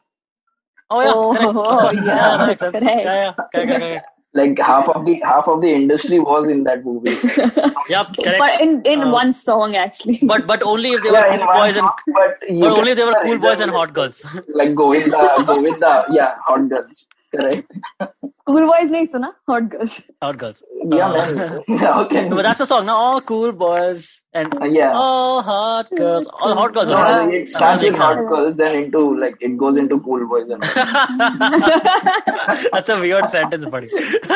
[0.90, 1.16] Oh yeah.
[1.16, 1.34] Oh,
[1.70, 1.94] correct.
[1.94, 2.80] Of yeah, yeah, that makes sense.
[2.80, 3.04] correct.
[3.04, 3.34] Yeah, yeah.
[3.54, 4.08] Correct, correct, correct.
[4.34, 7.18] Like half of the half of the industry was in that movie.
[7.90, 8.40] Yep, correct.
[8.40, 10.20] but in in Uh, one song actually.
[10.34, 12.92] But but only if they were Yeah, cool one boys and song, but, but only
[12.92, 14.22] if they were cool boys and hot girls.
[14.62, 17.06] Like Govinda, Govinda, yeah, hot girls.
[17.34, 17.72] Correct.
[18.46, 19.30] cool boys nahi suna?
[19.48, 20.12] Hot girls.
[20.22, 20.62] Hot girls.
[20.91, 21.63] Yeah, uh, man.
[22.06, 22.28] okay.
[22.30, 22.88] But that's the song.
[22.88, 22.96] no.
[22.96, 24.91] all cool boys and uh, yeah.
[24.94, 26.28] all hot girls.
[26.28, 26.89] All hot girls.
[26.89, 27.34] No, right?
[27.34, 30.62] It starts with hot girls, then into like it goes into cool boys and.
[32.74, 33.89] that's a weird sentence, buddy.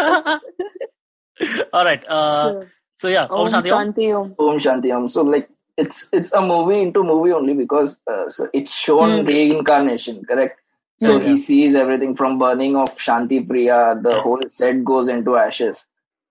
[1.74, 2.06] all right.
[2.08, 2.62] Uh,
[2.96, 3.80] so yeah, Om, Om Shanti Om.
[3.94, 4.36] Shanti Om.
[4.40, 5.10] Om Shanti Om.
[5.10, 9.26] So like it's it's a movie into movie only because uh, so it's shown hmm.
[9.26, 10.62] reincarnation, correct?
[11.02, 11.26] So Hmm.
[11.26, 15.86] he sees everything from burning of Shanti Priya, the whole set goes into ashes.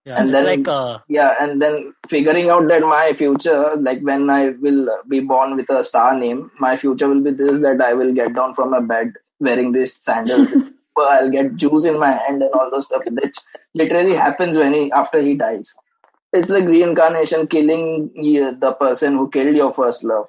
[0.06, 4.28] Yeah, And then- like uh, Yeah, and then figuring out that my future, like when
[4.30, 7.92] I will be born with a star name, my future will be this that I
[7.94, 10.48] will get down from a bed wearing this sandals.
[10.96, 13.02] I'll get juice in my hand and all those stuff.
[13.06, 13.32] That
[13.74, 15.74] literally happens when he after he dies.
[16.32, 18.12] It's like reincarnation, killing
[18.60, 20.26] the person who killed your first love.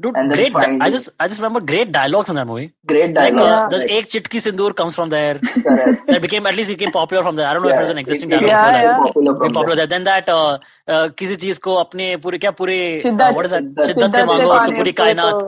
[0.00, 0.52] Dude, great.
[0.52, 2.72] Finally, I just I just remember great dialogues in that movie.
[2.86, 3.74] Great dialogues.
[3.74, 3.96] Uh, like, yeah.
[3.96, 5.34] Ek Chutki Sindoor comes from there.
[6.06, 7.48] that became at least became popular from there.
[7.48, 8.92] I don't know yeah, if it was an existing dialogue yeah, before yeah.
[8.92, 9.06] that.
[9.06, 9.88] Popular, from popular there.
[9.88, 13.64] Then that uh, uh, किसी चीज को अपने पूरे क्या पूरे uh, what is that
[13.88, 15.42] शिद्दत से मांगो तो पूरी कायनात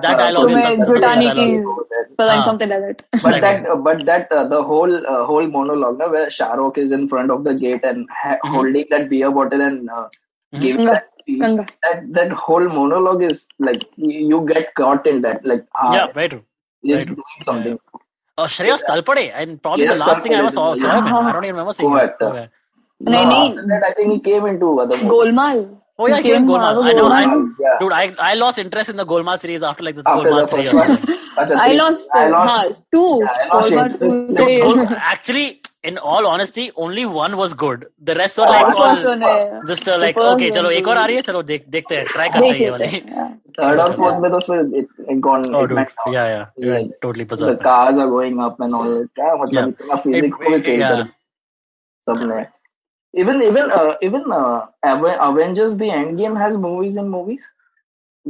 [0.00, 1.66] that uh, dialogue is
[2.18, 2.42] ah.
[2.42, 3.04] something like that.
[3.22, 7.30] But that, uh, but that the whole whole monologue na, where Shahrukh is in front
[7.30, 8.48] of the gate and mm-hmm.
[8.48, 9.90] holding that beer bottle and
[10.58, 10.86] giving mm-hmm.
[10.86, 15.44] that that that whole monologue is like you get caught in that.
[15.44, 16.44] Like ah, yeah, right right
[16.84, 17.10] Just
[17.42, 17.72] something.
[17.72, 18.00] Yeah.
[18.38, 18.94] Oh, Shreyas yeah.
[18.94, 21.14] Talpade, and probably yes, the last thing I was saw, saw him.
[21.26, 22.48] I don't even remember seeing him.
[23.02, 24.96] No, no, that I think he came into other.
[24.96, 25.80] Golmaal.
[25.98, 26.74] Oh yeah, he came Golmaal.
[26.76, 26.84] Golmaal.
[26.84, 27.22] I know, I,
[27.60, 27.76] yeah.
[27.80, 27.92] dude.
[27.92, 31.56] I, I lost interest in the Golmaal series after like the after Golmaal the three.
[31.56, 32.10] I lost.
[32.14, 33.20] I lost two.
[33.22, 34.32] Yeah, I lost two.
[34.32, 35.59] So, Gol- actually,
[35.89, 37.83] in all honesty, only one was good.
[38.09, 39.33] The rest were Oh, like The first all one है.
[39.71, 41.41] just uh, The like first okay, one चलो एक और to- आ रही है, चलो
[41.49, 42.97] देख देखते हैं, try करते हैं देख ये लेते वाली.
[42.97, 43.33] हैं, yeah.
[43.59, 43.99] third or Yeah.
[43.99, 46.13] fourth में तो फिर it, it gone Oh it dude, went down.
[46.15, 47.53] yeah, yeah, you Like, went totally the berserk.
[47.53, 47.63] man.
[47.67, 49.69] cars are going up and all that क्या मतलब Yeah.
[49.75, 50.95] इतना It- physics को भी it- fail yeah.
[50.95, 51.07] कर
[52.09, 52.43] सबने
[53.23, 54.55] even even uh, even uh,
[54.93, 57.45] Aven- Avengers the Endgame has movies in movies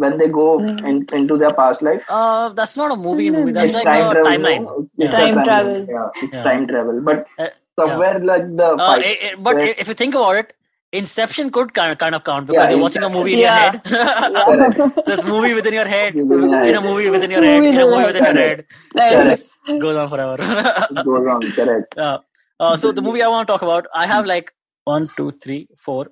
[0.03, 0.89] when they go Mm.
[0.91, 3.29] in, into their past life Uh, that's not a movie.
[3.31, 3.53] Mm, Movie.
[3.57, 4.63] That's it's like time a travel timeline.
[4.69, 4.77] no?
[4.83, 5.11] It's Yeah.
[5.11, 5.75] a Time travel.
[5.97, 6.45] yeah it's Yeah.
[6.49, 7.49] time travel but Uh,
[7.83, 10.57] somewhere like the Uh, fight eh, eh, but where- if you think about it,
[10.99, 13.53] Inception could kind of, kind of count because Yeah, you're watching a movie in your
[13.59, 13.75] head.
[13.85, 14.79] Correct.
[15.07, 18.07] so it's movie within your head, in a movie within your head, in a movie
[18.09, 18.65] within your head.
[18.95, 19.45] Nice.
[19.85, 20.37] Goes on forever.
[21.11, 22.19] goes on correct uh,
[22.59, 24.53] uh, so the movie I want to talk about, I have like
[24.85, 26.09] one, two, three, four,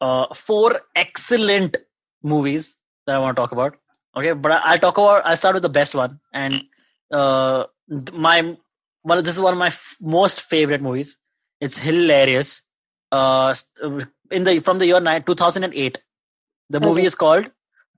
[0.00, 1.76] uh, four excellent
[2.22, 3.76] movies that I want to talk about.
[4.16, 5.24] Okay, but I- I'll talk about.
[5.24, 6.62] I'll start with the best one, and
[7.10, 8.56] uh, th- my
[9.04, 11.18] well, this is one of my f- most favorite movies.
[11.60, 12.62] It's hilarious.
[13.10, 13.54] Uh,
[14.30, 15.98] in the from the year nine, 2008,
[16.70, 17.50] the movie is called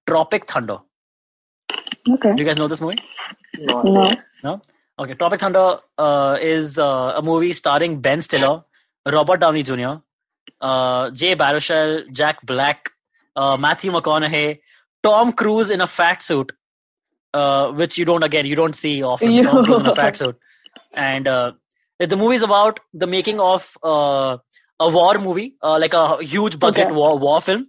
[0.06, 0.78] Tropic Thunder.
[2.08, 2.32] Okay.
[2.34, 2.98] Do you guys know this movie?
[3.58, 3.82] no,
[4.42, 4.60] No.
[4.98, 8.62] Okay, Tropic Thunder uh, is uh, a movie starring Ben Stiller,
[9.10, 9.94] Robert Downey Jr.,
[10.60, 12.90] uh, Jay Baruchel, Jack Black,
[13.34, 14.60] uh, Matthew McConaughey,
[15.04, 16.52] Tom Cruise in a fat suit,
[17.34, 19.42] uh, which you don't again you don't see often.
[19.50, 20.36] Tom Cruise in a fat suit,
[20.94, 21.52] and uh,
[21.98, 24.36] the movie is about the making of uh,
[24.80, 26.94] a war movie, uh, like a huge budget Okay.
[26.94, 27.68] war war film.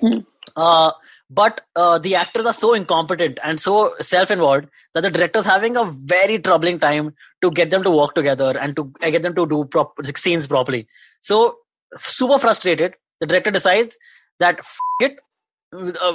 [0.00, 0.18] Hmm.
[0.56, 0.92] Uh,
[1.28, 5.84] but uh, the actors are so incompetent and so self-involved that the director's having a
[5.84, 9.64] very troubling time to get them to work together and to get them to do
[9.64, 10.86] prop- scenes properly.
[11.20, 11.56] So
[11.98, 13.96] super frustrated, the director decides
[14.38, 15.18] that F- it,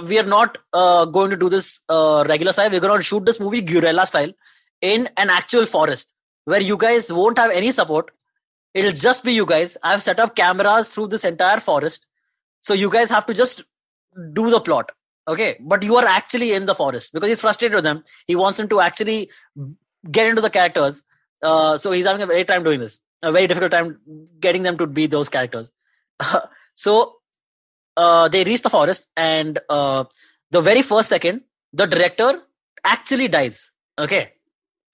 [0.07, 2.69] we are not uh, going to do this uh, regular style.
[2.69, 4.31] We're going to shoot this movie guerrilla style
[4.81, 6.13] in an actual forest
[6.45, 8.11] where you guys won't have any support.
[8.73, 9.77] It'll just be you guys.
[9.83, 12.07] I've set up cameras through this entire forest,
[12.61, 13.63] so you guys have to just
[14.33, 14.91] do the plot
[15.27, 18.57] okay but you are actually in the forest because he's frustrated with them he wants
[18.57, 19.29] them to actually
[20.11, 21.03] get into the characters
[21.43, 23.97] uh, so he's having a very time doing this a very difficult time
[24.39, 25.71] getting them to be those characters
[26.75, 27.15] so
[27.97, 30.03] uh, they reach the forest and uh,
[30.51, 31.41] the very first second
[31.73, 32.41] the director
[32.83, 33.73] actually dies.
[33.97, 34.33] Okay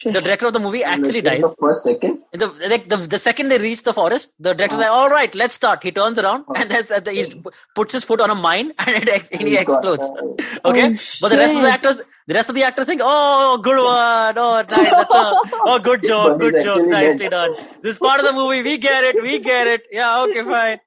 [0.04, 2.20] the director of the movie actually In dies The first second.
[2.32, 5.56] the, like the, the second they reach the forest, the director's like, "All right, let's
[5.56, 6.54] start." He turns around Oh.
[6.56, 7.24] and that's, uh, he
[7.74, 10.10] puts his foot on a mine and, it, and he He's explodes.
[10.10, 13.02] uh, Okay, Oh, but the rest of the actors, the rest of the actors think,
[13.04, 14.38] "Oh, good one!
[14.38, 14.92] Oh, nice!
[14.92, 15.34] That's a,
[15.72, 16.38] oh, good joke!
[16.40, 16.86] But Good joke!
[16.88, 17.32] Nicely dead.
[17.32, 17.52] done.
[17.54, 18.62] This is part of the movie.
[18.62, 19.16] We get it.
[19.24, 19.88] We get it.
[19.92, 20.80] Yeah, okay, fine."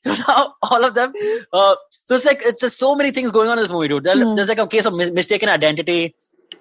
[0.00, 1.12] So now all of them,
[1.52, 1.74] uh,
[2.06, 4.04] so it's like it's just so many things going on in this movie, dude.
[4.04, 4.34] There- Hmm.
[4.36, 6.14] There's like a case of mis- mistaken identity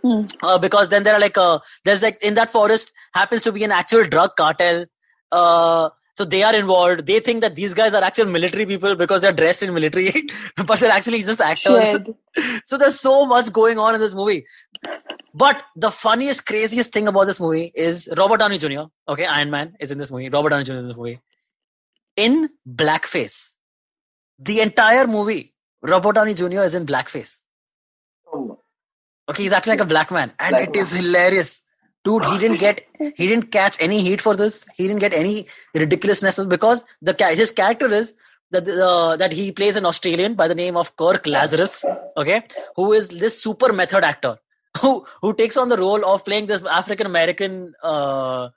[0.08, 0.22] Hmm.
[0.42, 3.64] uh, because then there are like uh there's like in that forest happens to be
[3.66, 4.86] an actual drug cartel.
[5.34, 7.06] Uh so they are involved.
[7.06, 10.14] They think that these guys are actual military people because they're dressed in military
[10.66, 11.90] but they're actually just actors.
[11.92, 12.08] Shit.
[12.64, 14.46] so there's so much going on in this movie.
[15.34, 19.76] But the funniest craziest thing about this movie is robert downey jr okay iron man
[19.82, 20.30] is in this movie.
[20.30, 21.20] Robert downey jr is in this movie.
[22.16, 22.50] In
[22.84, 23.56] blackface.
[24.40, 27.42] The entire movie robert downey jr is in blackface.
[28.34, 28.60] Oh,
[29.30, 31.64] Okay, he's acting like a black man, and Black it is hilarious.
[32.04, 32.86] Dude, he didn't get,
[33.18, 34.66] he didn't catch any heat for this.
[34.76, 38.14] He didn't get any ridiculousness because the his character is
[38.52, 41.84] that uh, that he plays an Australian by the name of Kirk Lazarus.
[42.16, 42.44] Okay,
[42.76, 44.38] who is this super method actor
[44.82, 48.50] who who takes on the role of playing this African American uh,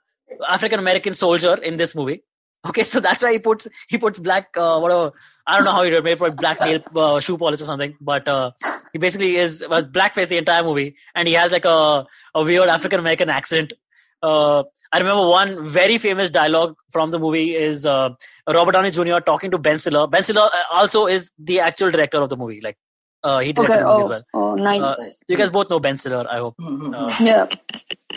[0.47, 2.23] African American soldier in this movie.
[2.67, 5.11] Okay, so that's why he puts he puts black uh, whatever
[5.47, 8.27] I don't know how he did, put black nail uh, shoe polish or something, but
[8.27, 8.51] uh,
[8.93, 12.69] he basically is uh, blackface the entire movie, and he has like a a weird
[12.69, 13.73] African American accent.
[14.23, 18.09] Uh, I remember one very famous dialogue from the movie is uh,
[18.47, 19.19] Robert Downey Jr.
[19.19, 20.05] talking to Ben Stiller.
[20.07, 22.61] Ben Stiller uh, also is the actual director of the movie.
[22.61, 22.77] Like
[23.23, 23.79] uh, he did Okay.
[23.79, 24.23] the movie as Oh, well.
[24.33, 24.81] oh, nice.
[24.81, 24.95] Uh,
[25.27, 26.57] You guys both know Ben Stiller, I hope.
[26.59, 26.93] mhm.
[26.93, 27.47] Uh, yeah.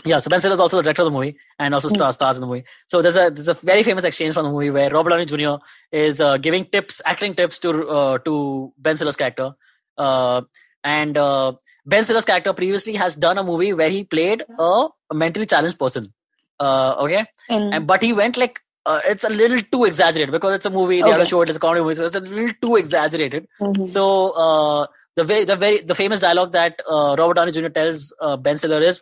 [0.05, 1.95] yeah, so Ben Stiller is also the director of the movie and also Hmm.
[1.97, 2.65] star, stars in the movie.
[2.89, 5.57] So there's a there's a very famous exchange from the movie where Robert Downey Jr.
[5.93, 9.53] is uh, giving tips, acting tips to uh, to Ben Stiller's character,
[9.99, 10.43] uh,
[10.85, 11.53] and uh,
[11.87, 15.79] Ben Stiller's character previously has done a movie where he played a, a mentally challenged
[15.79, 16.13] person.
[16.61, 20.55] Uh, okay, In, and but he went like uh, it's a little too exaggerated because
[20.55, 21.01] it's a movie.
[21.03, 23.49] They have to show it as a comedy movie, so it's a little too exaggerated.
[23.61, 23.89] Mhm.
[23.89, 27.69] So uh, the very the very the famous dialogue that uh, Robert Downey Jr.
[27.69, 29.01] tells uh, Ben Stiller is,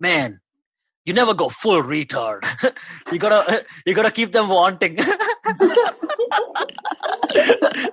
[0.00, 0.40] "Man,
[1.04, 2.44] you never go full retard.
[3.12, 4.98] you gotta you gotta keep them wanting."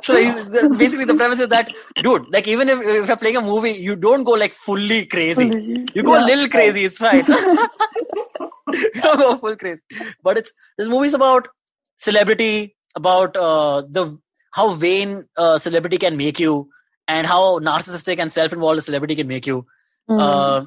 [0.02, 1.72] so he's, basically the premise is that,
[2.02, 5.86] dude, like even if, if you're playing a movie, you don't go like fully crazy.
[5.94, 6.86] You go a little crazy.
[6.86, 7.24] It's fine.
[8.74, 9.82] you go full crazy.
[10.24, 11.48] But it's this movie's about
[11.98, 14.18] celebrity, about uh, the
[14.52, 16.70] how vain uh, celebrity can make you,
[17.08, 19.66] and how narcissistic and self-involved a celebrity can make you.
[20.10, 20.22] Mm.
[20.22, 20.66] Uh,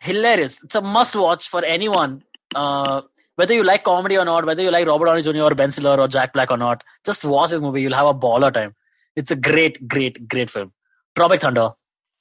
[0.00, 0.62] hilarious.
[0.62, 2.22] It's a must-watch for anyone.
[2.54, 3.02] Uh,
[3.36, 5.42] whether you like comedy or not, whether you like Robert Downey Jr.
[5.42, 7.82] or Ben Stiller or Jack Black or not, just watch this movie.
[7.82, 8.74] You'll have a baller time.
[9.16, 10.72] It's a great, great, great film.
[11.16, 11.70] Tropic Thunder.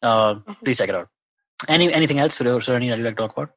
[0.02, 1.10] Uh, please check it out.
[1.68, 3.52] Any anything else, Surya, Surya, you'd like to talk about?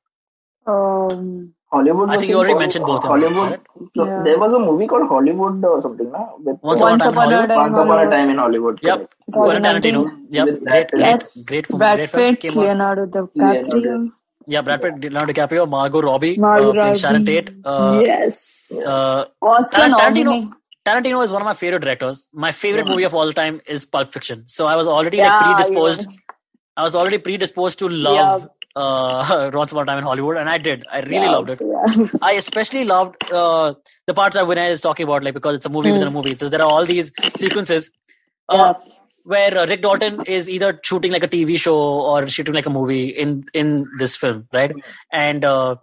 [0.67, 2.11] Um, Hollywood.
[2.11, 3.51] I think you already mentioned both of them, Hollywood.
[3.51, 3.61] right?
[3.95, 4.23] So Yeah.
[4.23, 6.25] there was a movie called Hollywood or something, na?
[6.39, 7.49] With Once uh, Upon a Time upon a Hollywood.
[7.49, 7.59] time.
[7.59, 8.79] Once upon a time in Hollywood.
[8.83, 8.97] Yep.
[8.97, 9.15] correct.
[9.33, 9.95] Quentin 2019.
[9.95, 10.27] Tarantino.
[10.31, 10.47] Yep.
[10.47, 12.11] With Great, Brad great, Yes, great, Brad.
[12.13, 12.55] Pitt, Came.
[12.55, 14.11] Leonardo DiCaprio,
[14.49, 17.51] Yeah, Brad Pitt, Leonardo DiCaprio, Margot Robbie, Margot uh, playing Sharon Tate.
[17.65, 20.51] Uh, yes, uh, Oscar Taran- Tarantino- nominee.
[20.87, 22.29] Tarantino is one of my favorite directors.
[22.33, 22.93] My favorite Yeah.
[22.93, 24.45] movie of all time is Pulp Fiction.
[24.47, 26.03] So I was already Yeah, like predisposed.
[26.03, 26.21] even-
[26.77, 30.59] I was already predisposed to love uh, Once Upon a Time in Hollywood, and I
[30.59, 30.87] did.
[30.93, 31.61] I really yeah, loved it.
[31.61, 32.07] yeah.
[32.23, 33.75] I especially loved uh,
[34.07, 36.35] the parts that Vinay is talking about, like because it's a movie within a movie.
[36.35, 37.91] So there are all these sequences
[38.49, 38.75] uh, Yeah.
[39.25, 42.71] where uh, Rick Dalton is either shooting like a TV show or shooting like a
[42.71, 44.73] movie in in this film, right?
[45.13, 45.77] And uh,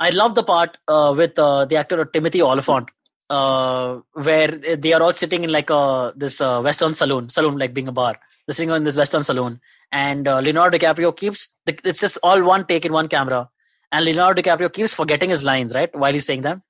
[0.00, 2.90] I love the part uh, with uh, the actor Timothy Olyphant,
[3.30, 7.74] uh, where they are all sitting in like a this uh, Western saloon, saloon like
[7.74, 8.16] being a bar.
[8.46, 9.60] They're sitting in this Western saloon,
[9.92, 13.48] and uh, Leonardo DiCaprio keeps the, it's just all one take in one camera,
[13.92, 16.62] and Leonardo DiCaprio keeps forgetting his lines right while he's saying them.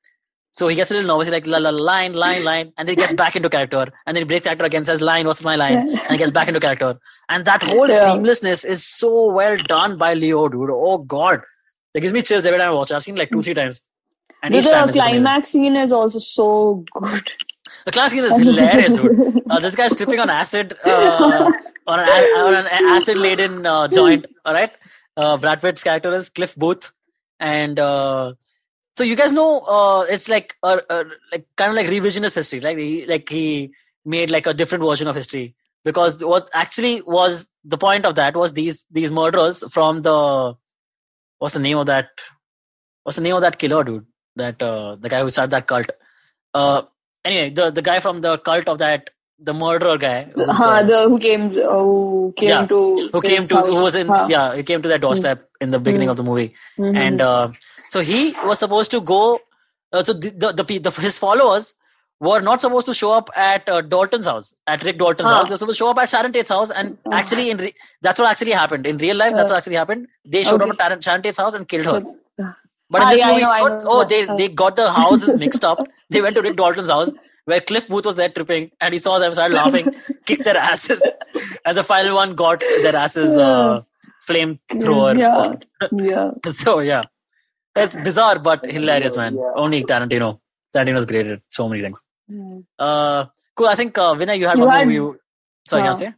[0.54, 2.92] So he gets a little nervous, he's like la la line, line, line, and then
[2.94, 5.56] he gets back into character, and then he breaks character again, says line, what's my
[5.56, 6.98] line, and he gets back into character.
[7.30, 8.08] And that whole Yeah.
[8.08, 10.68] seamlessness is so well done by Leo, dude.
[10.70, 11.40] Oh god.
[11.94, 12.94] That gives me chills every time I watch it.
[12.94, 13.80] I've seen like two, three times.
[14.42, 17.30] And the climax scene is also so good.
[17.86, 19.42] The class scene is hilarious, dude.
[19.50, 21.50] Uh, this guy's tripping on acid, uh,
[21.86, 24.26] on an, on an acid-laden uh, joint.
[24.44, 24.70] All right.
[25.16, 26.92] Uh, Brad Pitt's character is Cliff Booth,
[27.38, 28.32] and uh,
[28.96, 32.60] so you guys know uh, it's like uh, uh, like kind of like revisionist history,
[32.60, 32.78] right?
[32.78, 33.72] He, like he
[34.04, 38.36] made like a different version of history because what actually was the point of that
[38.36, 40.54] was these these murderers from the
[41.38, 42.08] what's the name of that?
[43.04, 44.06] What's the name of that killer dude?
[44.36, 45.90] That uh, the guy who started that cult.
[46.54, 46.82] Uh,
[47.24, 49.10] anyway, the the guy from the cult of that
[49.48, 52.80] the murderer guy who's, uh, the who came uh, who came Yeah, to
[53.12, 54.26] who came to who was in Huh.
[54.34, 56.12] yeah he came to their doorstep in the beginning Mm.
[56.16, 56.96] of the movie Mhm.
[57.04, 57.48] and uh,
[57.94, 59.20] so he was supposed to go
[59.92, 61.74] uh, so the, the, the, the his followers
[62.28, 65.36] were not supposed to show up at uh, Dalton's house at Rick Dalton's Ah.
[65.38, 67.16] house they were supposed to show up at Sharon Tate's house and Ah.
[67.20, 67.74] actually in re-
[68.08, 69.54] that's what actually happened in real life that's Uh.
[69.54, 70.70] what actually happened they showed Okay.
[70.76, 71.98] up at Sharon- Sharon Tate's house and killed her
[72.44, 72.52] Uh,
[72.94, 73.92] but in Ah, this yeah, movie, know, know.
[73.96, 74.34] oh, they, Uh.
[74.38, 75.78] they got the houses mixed up.
[76.14, 77.10] They went to Rick Dalton's house
[77.44, 79.86] where Cliff Booth was there tripping, and he saw them, started laughing,
[80.26, 81.02] kicked their asses,
[81.64, 83.82] and the final one got their asses uh,
[84.28, 85.18] flamethrower.
[85.18, 85.54] Yeah.
[85.92, 86.30] yeah.
[86.52, 87.02] So yeah,
[87.76, 89.34] it's bizarre but hilarious, man.
[89.36, 89.52] Yeah.
[89.56, 90.38] Only Tarantino.
[90.74, 92.02] Tarantino's great at so many things.
[92.28, 92.58] Yeah.
[92.78, 93.26] Uh,
[93.56, 93.66] cool.
[93.68, 94.94] I think uh, Vinay, you had You one had- movie.
[94.94, 95.20] You,
[95.66, 95.90] sorry, Yeah.
[95.90, 96.14] you say?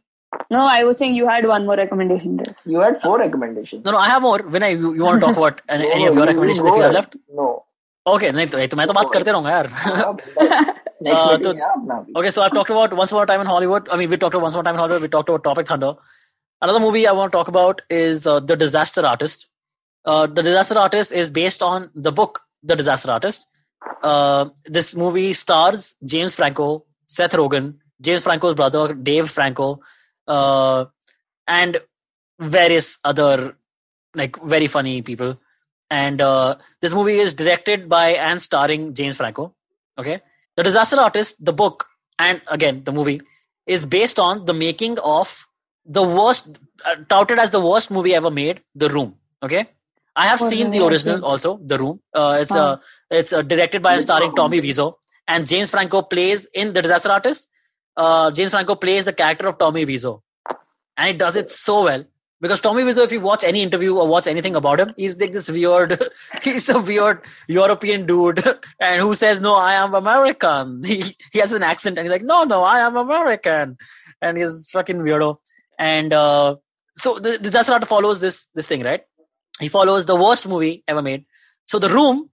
[0.51, 2.55] No, I was saying you had one more recommendation there.
[2.65, 3.85] You had four recommendations.
[3.85, 4.39] No, no, I have more.
[4.39, 6.75] Vinay, you, you want to talk about any, any of your you- recommendations you if
[6.77, 7.15] you have left?
[7.33, 7.63] No.
[8.07, 9.51] Okay, नहीं तो तो मैं तो बात करते रहूंगा
[11.05, 13.89] uh, so I've talked about Once more Time in Hollywood.
[13.89, 15.01] I mean, we talked about Once more Time in Hollywood.
[15.01, 15.95] We talked about Tropic Thunder.
[16.61, 19.47] Another movie I want to talk about is uh, The Disaster Artist.
[20.05, 23.47] Uh, the Disaster Artist is based on the book The Disaster Artist.
[24.65, 29.79] This movie stars James Franco, Seth Rogen, James Franco's brother Dave Franco,
[30.27, 31.81] and
[32.39, 33.57] various other
[34.13, 35.39] like very funny people.
[35.99, 39.53] And uh, this movie is directed by and starring James Franco.
[40.03, 40.21] Okay,
[40.57, 41.85] The Disaster Artist, the book,
[42.19, 43.21] and again the movie
[43.75, 45.31] is based on the making of
[45.85, 49.15] the worst, uh, touted as the worst movie ever made, The Room.
[49.43, 49.65] Okay,
[50.15, 51.99] I have Oh, seen the original also, The Room.
[52.13, 52.65] Uh, it's Huh.
[52.65, 52.77] uh,
[53.21, 54.89] it's uh, directed by and starring Tommy Wiseau,
[55.27, 57.47] and James Franco plays in The Disaster Artist.
[57.95, 60.15] Uh, James Franco plays the character of Tommy Wiseau,
[60.97, 62.05] and he does it so well.
[62.45, 65.31] Because Tommy Wiseau, if you watch any interview or watch anything about him, he's like
[65.31, 65.97] this weird,
[66.43, 68.43] he's a weird European dude,
[68.79, 71.03] and who says, "No, I am American." He
[71.33, 73.77] he has an accent, and he's like, "No, no, I am American,"
[74.21, 75.37] and he's fucking weirdo.
[75.79, 76.57] And uh,
[76.95, 79.01] so the Disaster Artist follows this this thing, right?
[79.59, 81.25] He follows the worst movie ever made.
[81.65, 82.29] So the Room,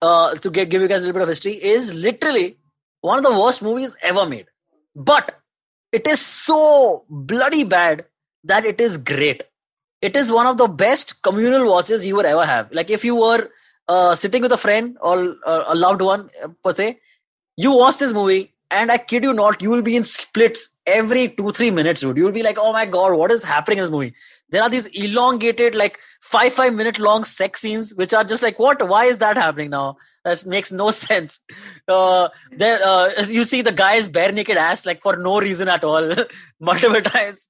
[0.00, 2.56] uh, to get, give you guys a little bit of history, is literally
[3.00, 4.46] one of the worst movies ever made.
[4.94, 5.34] But
[5.90, 8.04] it is so bloody bad
[8.44, 9.42] that it is great.
[10.02, 12.70] It is one of the best communal watches you would ever have.
[12.72, 13.48] Like if you were
[13.88, 16.98] uh, sitting with a friend or uh, a loved one uh, per se,
[17.56, 21.28] you watch this movie, and I kid you not, you will be in splits every
[21.30, 22.16] two three minutes, dude.
[22.16, 24.14] You will be like, oh my god, what is happening in this movie?
[24.50, 28.58] There are these elongated, like five five minute long sex scenes, which are just like,
[28.58, 28.86] what?
[28.88, 29.96] Why is that happening now?
[30.26, 31.40] That makes no sense.
[31.88, 35.84] Uh, there, uh, you see the guy's bare naked ass like for no reason at
[35.84, 36.12] all,
[36.60, 37.48] multiple times.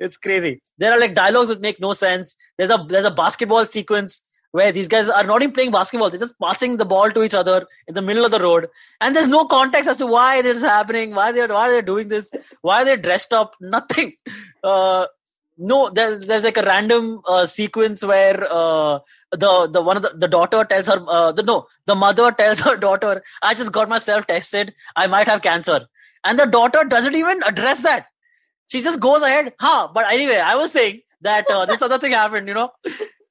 [0.00, 0.60] It's crazy.
[0.78, 2.36] There are like dialogues that make no sense.
[2.58, 6.18] There's a there's a basketball sequence where these guys are not even playing basketball; they're
[6.26, 8.68] just passing the ball to each other in the middle of the road,
[9.00, 12.08] and there's no context as to why this is happening, why they're why they're doing
[12.08, 12.30] this,
[12.62, 13.54] why are they're dressed up.
[13.60, 14.14] Nothing.
[14.64, 15.06] Uh,
[15.58, 18.98] no, there's there's like a random uh, sequence where uh,
[19.30, 22.60] the the one of the, the daughter tells her uh, the no the mother tells
[22.60, 24.74] her daughter, "I just got myself tested.
[24.96, 25.86] I might have cancer,"
[26.24, 28.06] and the daughter doesn't even address that.
[28.68, 29.88] She just goes ahead, huh?
[29.94, 32.70] But anyway, I was saying that uh, this other thing happened, you know,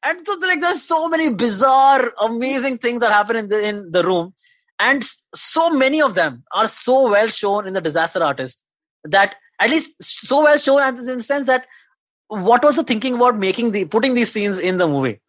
[0.04, 4.04] and so like there's so many bizarre, amazing things that happen in the in the
[4.04, 4.34] room,
[4.80, 5.04] and
[5.36, 8.64] so many of them are so well shown in the Disaster Artist
[9.04, 11.68] that at least so well shown in the sense that
[12.44, 15.20] what was the thinking about making the putting these scenes in the movie?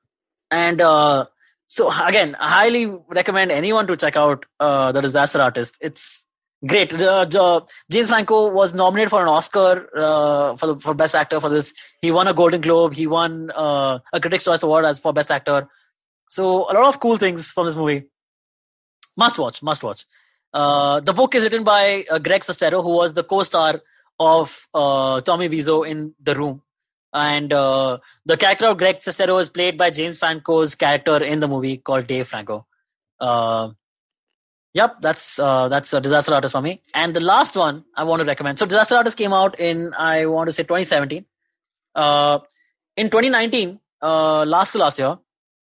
[0.51, 1.27] And uh,
[1.67, 5.77] so again i highly recommend anyone to check out uh, the disaster artist.
[5.81, 6.27] It's
[6.67, 6.93] great.
[6.93, 7.61] Uh,
[7.91, 11.73] james franco was nominated for an oscar uh, for the, for best actor for this.
[12.01, 12.95] He won a golden globe.
[12.95, 15.69] He won uh, a critics choice award as for best actor.
[16.29, 18.05] So a lot of cool things from this movie.
[19.17, 20.05] Must watch must watch.
[20.53, 23.81] Uh, the book is written by uh, greg sestero who was the co-star
[24.19, 26.63] of uh, tommy Wiseau in the room
[27.17, 31.49] and uh, the character of Greg Sestero is played by James Franco's character in the
[31.49, 32.67] movie called Dave Franco.
[33.19, 33.71] Uh,
[34.75, 36.83] Yep, that's uh, that's a disaster artist for me.
[36.93, 38.59] And the last one I want to recommend.
[38.59, 41.25] So disaster artist came out in I want to say 2017.
[41.95, 42.41] Uh,
[42.95, 45.17] in 2019, uh, last to last year,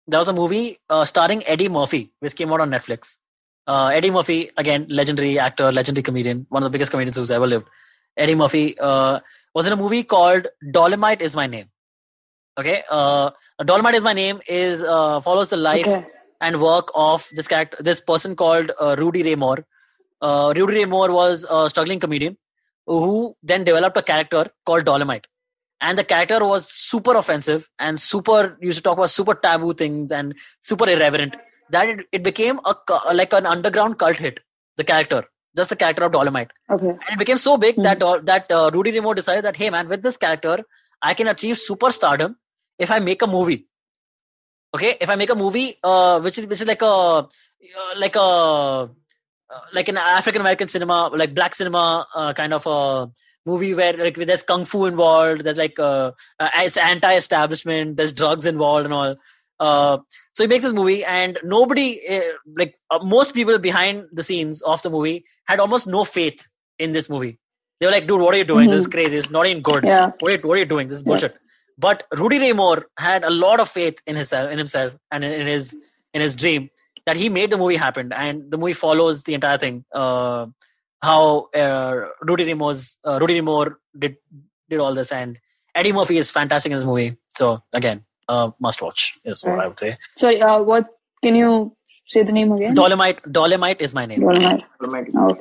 [0.08, 3.20] there was a movie uh, starring Eddie Murphy, which came out on Netflix.
[3.68, 7.68] Eddie Murphy, again, legendary actor, legendary comedian, one of the biggest comedians who's ever lived.
[8.18, 8.76] Eddie Murphy
[9.54, 11.70] was in a movie called Dolomite is My Name.
[12.60, 13.32] Okay, uh,
[13.64, 16.06] Dolomite is My Name is uh, follows the life Okay.
[16.42, 19.66] and work of this character, this person called uh, Rudy Ray Moore.
[20.22, 22.38] Uh, Rudy Ray Moore was a struggling comedian
[22.86, 25.28] who then developed a character called Dolomite,
[25.82, 30.12] and the character was super offensive and super used to talk about super taboo things
[30.12, 31.36] and super irreverent.
[31.70, 32.76] That it, it became a
[33.14, 34.40] like an underground cult hit.
[34.78, 35.26] The character,
[35.56, 36.90] just the character of Dolomite Okay.
[36.90, 39.88] and it became so big that uh, that uh, Rudy Ray decided that hey man,
[39.90, 40.64] with this character,
[41.02, 42.36] I can achieve superstardom
[42.80, 43.68] if I make a movie.
[44.76, 47.28] Okay, if I make a movie, uh, which is which is like a uh,
[47.98, 48.88] like a uh,
[49.74, 53.12] like an African American cinema, like black cinema uh, kind of a
[53.46, 58.46] movie where like there's kung fu involved, there's like uh, uh, it's anti-establishment, there's drugs
[58.46, 59.16] involved and all.
[59.60, 59.98] Uh,
[60.34, 62.22] so he makes this movie, and nobody, uh,
[62.58, 66.48] like uh, most people behind the scenes of the movie, had almost no faith
[66.80, 67.40] in this movie.
[67.80, 68.70] They were like, "Dude, what are you doing?
[68.70, 69.18] This is crazy.
[69.18, 69.84] It's not even good.
[69.84, 70.12] Yeah.
[70.20, 70.88] What are you, what are you doing?
[70.88, 71.36] This is bullshit."
[71.78, 75.32] But Rudy Ray Moore had a lot of faith in himself, in himself, and in,
[75.32, 75.76] in his
[76.14, 76.70] in his dream
[77.06, 79.84] that he made the movie happen, and the movie follows the entire thing.
[79.94, 80.48] Uh,
[81.02, 84.16] how uh, Rudy Ray Moore's uh, Rudy Ray Moore did
[84.70, 85.40] did all this, and
[85.76, 87.18] Eddie Murphy is fantastic in this movie.
[87.36, 89.66] So again, uh, must watch is what Right.
[89.66, 89.98] I would say.
[90.18, 90.42] Sorry.
[90.42, 90.88] Uh, what?
[91.24, 92.74] Can you say the name again?
[92.74, 94.20] Dolomite, Dolomite is my name.
[94.22, 94.64] Dolomite.
[94.80, 95.14] Automatic.
[95.18, 95.38] Oh,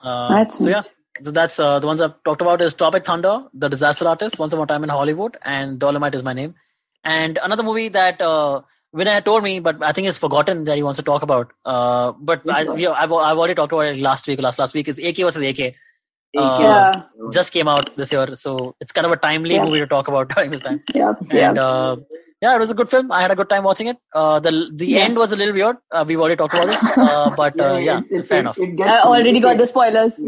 [0.00, 0.82] Uh, That's so yeah,
[1.22, 4.52] so that's uh, the ones I've talked about is Tropic Thunder, The Disaster Artist, Once
[4.52, 6.54] Upon a Time in Hollywood, and Dolomite is my name.
[7.02, 8.60] And another movie that uh,
[8.94, 11.52] Vinay told me, but I think he's forgotten that he wants to talk about.
[11.64, 12.76] Uh, but Which I, one?
[12.76, 14.40] we, I've, I've already talked about it last week.
[14.40, 15.74] Last last week is AK versus AK.
[16.35, 17.29] Uh, yeah.
[17.31, 19.65] Just came out this year, so it's kind of a timely Yeah.
[19.65, 20.79] movie to talk about during this time.
[20.93, 21.11] Yeah.
[21.31, 21.49] Yeah.
[21.49, 21.97] And uh,
[22.41, 23.11] yeah, it was a good film.
[23.11, 23.97] I had a good time watching it.
[24.21, 25.03] Uh, the the Yeah.
[25.03, 25.77] end was a little weird.
[25.91, 28.57] Uh, we've already talked about this, uh, but uh, yeah, it, it, fair it, enough.
[28.65, 30.13] It gets I already got the complicated.
[30.17, 30.19] spoilers.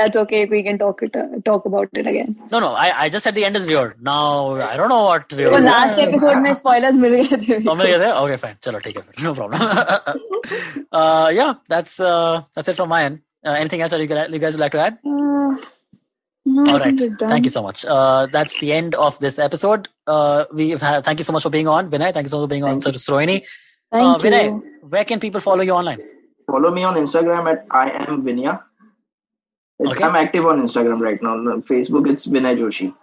[0.00, 0.42] That's okay.
[0.56, 1.16] We can talk it.
[1.22, 2.36] Uh, talk about it again.
[2.50, 3.96] No, no, I, I just said the end is weird.
[4.02, 4.26] Now
[4.68, 5.52] I don't know what weird.
[5.52, 8.12] तो last episode में spoilers मिल गए थे Oh, मिल गए थे?
[8.24, 8.56] Okay, fine.
[8.66, 9.22] Chalo, take it.
[9.28, 9.60] No problem.
[10.92, 13.20] uh, yeah, that's uh, that's it from my end.
[13.47, 14.97] Uh, anything else that you, guys- you guys would like to add?
[15.05, 15.55] Uh,
[16.49, 17.09] no, I All think right.
[17.09, 17.29] we're done.
[17.29, 17.85] Thank you so much.
[17.85, 19.87] Uh, that's the end of this episode.
[20.15, 22.13] Uh, we have thank you so much for being on, Vinay.
[22.13, 23.39] Thank you so much for being on, Thank Sir Rohini.
[23.91, 24.29] Thank Uh, you.
[24.29, 24.61] Vinay,
[24.95, 25.99] where can people follow you online?
[26.51, 28.53] Follow me on Instagram at I am Vinya.
[29.79, 30.03] It's- Okay.
[30.05, 31.33] I'm active on Instagram right now.
[31.55, 32.93] On Facebook, it's Vinay Joshi.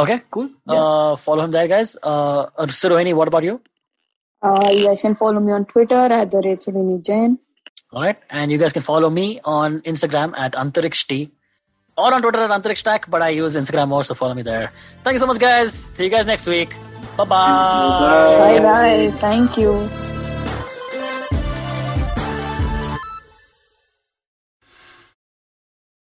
[0.00, 0.48] Okay, cool.
[0.66, 1.96] Uh, follow him there, guys.
[2.02, 2.46] Uh,
[2.80, 3.60] Sir Rohini, what about you?
[4.42, 7.38] Uh, you guys can follow me on Twitter at the rate Savini Jain.
[7.92, 8.18] All right.
[8.30, 11.30] And you guys can follow me on Instagram at Antarikshti
[11.96, 14.70] or on Twitter at Antarikshtak, but I use Instagram more, so follow me there.
[15.04, 15.72] Thank you so much, guys.
[15.74, 16.74] See you guys next week.
[17.16, 17.26] Bye-bye.
[17.26, 18.58] Bye.
[18.58, 19.10] Bye bye.
[19.16, 20.11] Thank you.